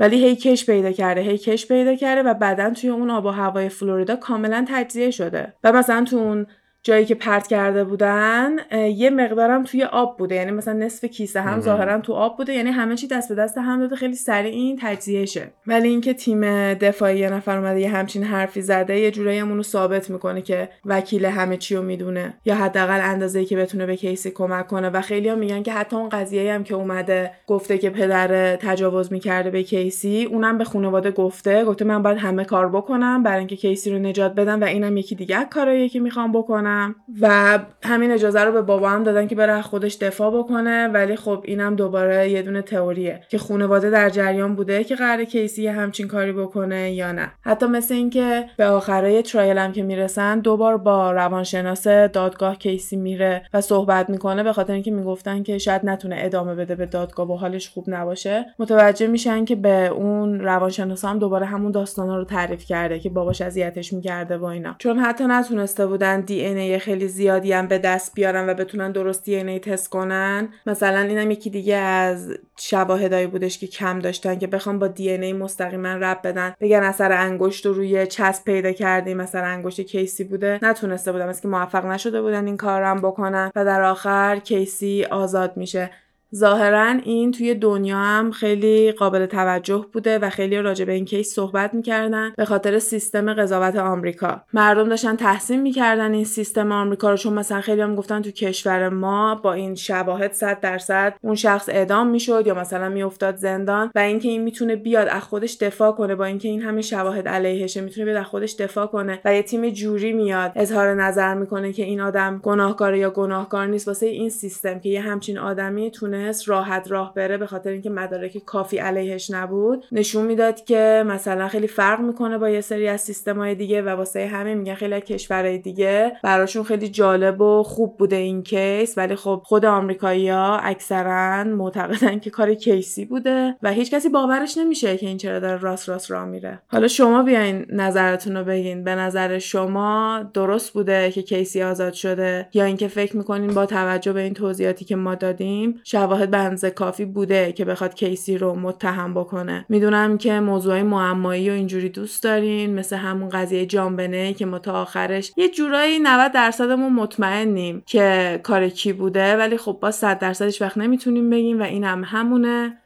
[0.00, 3.28] ولی هی کش پیدا کرده هی کش پیدا کرده و بعدا توی اون آب و
[3.28, 5.54] هوای فلوریدا کاملا تجزیه شده.
[5.64, 6.46] و مثلا تو اون
[6.86, 10.34] جایی که پرت کرده بودن یه مقدارم توی آب بوده.
[10.34, 11.60] یعنی مثلا نصف کیسه هم.
[11.60, 12.52] ظاهرا تو آب بوده.
[12.52, 13.96] یعنی همه چی دست به دست هم داده.
[13.96, 18.62] خیلی سریع این تجزیه شه ولی اینکه تیم دفاعی یه نفر اومده یه همچین حرفی
[18.62, 22.34] زده یه جورایی اونو ثابت می‌کنه که وکیل همه چی رو می‌دونه.
[22.44, 24.90] یا حداقل اندازه‌ای که بتونه به کیسی کمک کنه.
[24.90, 29.12] و خیلی هم میگن که حتی اون قضیه هم که اومده گفته که پدر تجاوز
[29.12, 31.64] می‌کرده به کیسی اونم به خانواده گفته.
[31.64, 35.14] گفته من باید همه کار بکنم برای اینکه کیسی رو نجات بدم و اینم یکی
[35.14, 36.73] دیگه از کاراییه که می‌خوام بکنم.
[37.20, 41.42] و همین اجازه رو به بابا هم دادن که بره خودش دفاع بکنه ولی خب
[41.44, 46.32] اینم دوباره یه دونه تئوریه که خانواده در جریان بوده که قرار کیسی همچین کاری
[46.32, 47.32] بکنه یا نه.
[47.42, 53.42] حتی مثل اینکه به آخرای ترایل هم که می‌رسن دوبار با روانشناس دادگاه کیسی میره
[53.54, 57.36] و صحبت می‌کنه به خاطر اینکه می‌گفتن که شاید نتونه ادامه بده به دادگاه و
[57.36, 58.46] حالش خوب نباشه.
[58.58, 63.42] متوجه میشن که به اون روانشناس هم دوباره همون داستانا رو تعریف کرده که باباش
[63.42, 64.76] اذیتش می‌کرده و اینا.
[64.78, 69.28] چون حتی نتونسته بودن دی ای خیلی زیادی هم به دست بیارن و بتونن درست
[69.28, 70.48] ای تست کنن.
[70.66, 75.88] مثلا اینم یکی دیگه از شواهدایی بودش که کم داشتن که بخوام با ای مستقیما
[75.88, 76.54] رب بدن.
[76.60, 80.58] بگن اثر انگشت رو روی چسب پیدا کردیم مثلا انگشت کیسی بوده.
[80.62, 83.50] نتونسته بودن مثل که موفق نشده بودن این کارم بکنن.
[83.56, 85.90] و در آخر کیسی آزاد میشه.
[86.34, 91.34] ظاهرا این توی دنیا هم خیلی قابل توجه بوده و خیلی راجع به این کیس
[91.34, 94.42] صحبت می‌کردن به خاطر سیستم قضاوت آمریکا.
[94.52, 98.88] مردم داشتن تحسین می‌کردن این سیستم آمریکا رو چون مثلا خیلی هم گفتن تو کشور
[98.88, 103.98] ما با این شواهد 100 درصد اون شخص اعدام می‌شد یا مثلا میافتاد زندان و
[103.98, 108.04] اینکه این می‌تونه بیاد از خودش دفاع کنه با اینکه این همه شواهد علیهشه می‌تونه
[108.04, 112.00] بیاد از خودش دفاع کنه و یه تیم جوری میاد اظهار نظر می‌کنه که این
[112.00, 113.88] آدم گناهکار یا گناهکار نیست.
[113.88, 115.90] واسه این سیستم که یه همچین آدمی
[116.24, 119.84] تونست راحت راه بره به خاطر اینکه مدارک کافی علیهش نبود.
[119.92, 124.26] نشون می‌داد که مثلا خیلی فرق می‌کنه با یه سری از سیستم‌های دیگه و واسه
[124.26, 128.98] همه میگن خیلی کشورهای دیگه براشون خیلی جالب و خوب بوده این case.
[128.98, 134.96] ولی خب خود آمریکایی‌ها اکثرا معتقدن که کار کیسی بوده و هیچ کسی باورش نمیشه
[134.96, 136.58] که این چرا داره راست راست راه میره.
[136.66, 138.84] حالا شما بیاین نظرتون رو بگین.
[138.84, 144.12] به نظر شما درست بوده که کیسی آزاد شده یا اینکه فکر می‌کنین با توجه
[144.12, 149.14] به این توضیحاتی که ما دادیم شواهد به کافی بوده که بخواد کیسی رو متهم
[149.14, 149.64] بکنه.
[149.68, 154.82] می‌دونم که موضوع معمایی و اینجوری دوست دارین مثل همون قضیه جانبنه که ما تا
[154.82, 160.62] آخرش یه جورایی 90 درصدمون مطمئنیم که کار کی بوده ولی خب با 100 درصدش
[160.62, 162.78] وقت نمی‌تونیم بگیم و این هم همونه.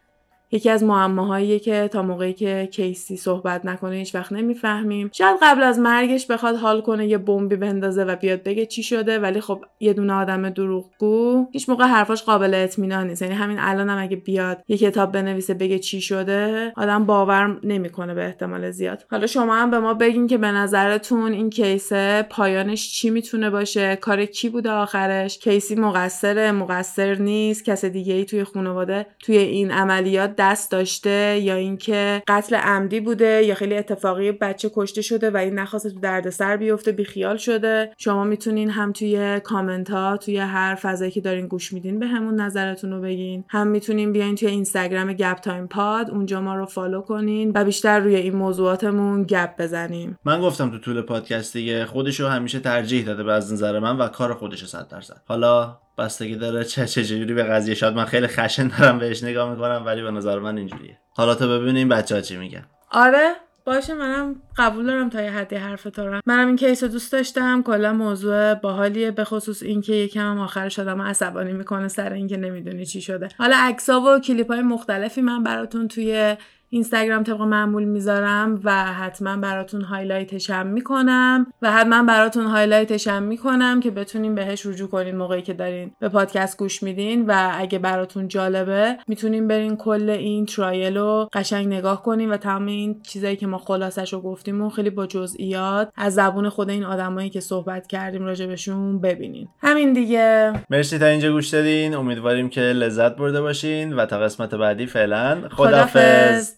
[0.52, 5.10] یکی از معماهایی که تا موقعی که کیسی صحبت نکنه هیچ وقت نمی‌فهمیم.
[5.12, 9.18] شاید قبل از مرگش بخواد حال کنه یه بمبی بندازه و بیاد بگه چی شده
[9.18, 13.22] ولی خب یه دونه آدم دروغگو هیچ موقع حرفاش قابل اطمینان نیست.
[13.22, 18.14] یعنی همین الانم هم اگه بیاد یه کتاب بنویسه بگه چی شده آدم باور نمی‌کنه
[18.14, 19.04] به احتمال زیاد.
[19.10, 23.96] حالا شما هم به ما بگین که به نظرتون این کیسه پایانش چی می‌تونه باشه؟
[23.96, 27.64] کار کی بوده آخرش؟ کیسی مقصره؟ مقصر نیست.
[27.64, 33.42] کس دیگه ای توی خانواده توی این عملیات دست داشته یا اینکه قتل عمدی بوده
[33.44, 37.92] یا خیلی اتفاقی بچه کشته شده و این نخواسته تو دردسر بیفته بیخیال شده.
[37.98, 42.40] شما می‌تونین هم توی کامنت ها توی هر فضایی که دارین گوش میدین به همون
[42.40, 43.44] نظرتون رو بگین.
[43.48, 47.98] هم می‌تونین بیاین توی اینستاگرام گپ تایم پاد اونجا ما رو follow کنین و بیشتر
[48.00, 50.18] روی این موضوعاتمون گپ بزنیم.
[50.24, 54.08] من گفتم تو طول پادکست دیگه خودشو همیشه ترجیح داده به از نظر من و
[54.08, 55.22] کار خودش 100 درصد.
[55.26, 59.82] حالا بستگی داره چه چجوری به قضیه شاید من خیلی خشن دارم بهش نگاه می‌کنم
[59.86, 60.98] ولی به نظر من اینجوریه.
[61.16, 62.66] حالا تا ببینیم بچه ها چی میگن.
[62.90, 63.32] آره
[63.64, 66.20] باشه منم قبول دارم تا یه حدی حرف تو رو.
[66.26, 67.62] منم این case دوست داشتم.
[67.62, 73.00] کلا موضوع باحالیه به خصوص اینکه یکم آخرش آدم عصبانی می‌کنه سر اینکه نمی‌دونی چی
[73.00, 73.28] شده.
[73.38, 76.36] حالا عکسا و کلیپ های مختلفی من براتون توی
[76.70, 82.96] اینستاگرام طبق معمول می‌ذارم و حتما براتون highlight ش هم می‌کنم و حتما براتون highlight
[82.96, 87.26] ش هم می‌کنم که بتونین بهش رجوع کنین موقعی که دارین به پادکست گوش میدین
[87.26, 92.66] و اگه براتون جالبه می‌تونین برین کل این trial رو قشنگ نگاه کنین و تمام
[92.66, 96.84] این چیزایی که ما خلاصش رو گفتیم و خیلی با جزئیات از زبون خود این
[96.84, 99.48] آدمایی که صحبت کردیم راجبشون ببینین.
[99.60, 100.52] همین دیگه.
[100.70, 101.94] مرسی تا اینجا گوش دادین.
[101.94, 105.42] امیدواریم که لذت برده باشین و تا قسمت بعدی فعلا.
[105.50, 106.57] خدافظ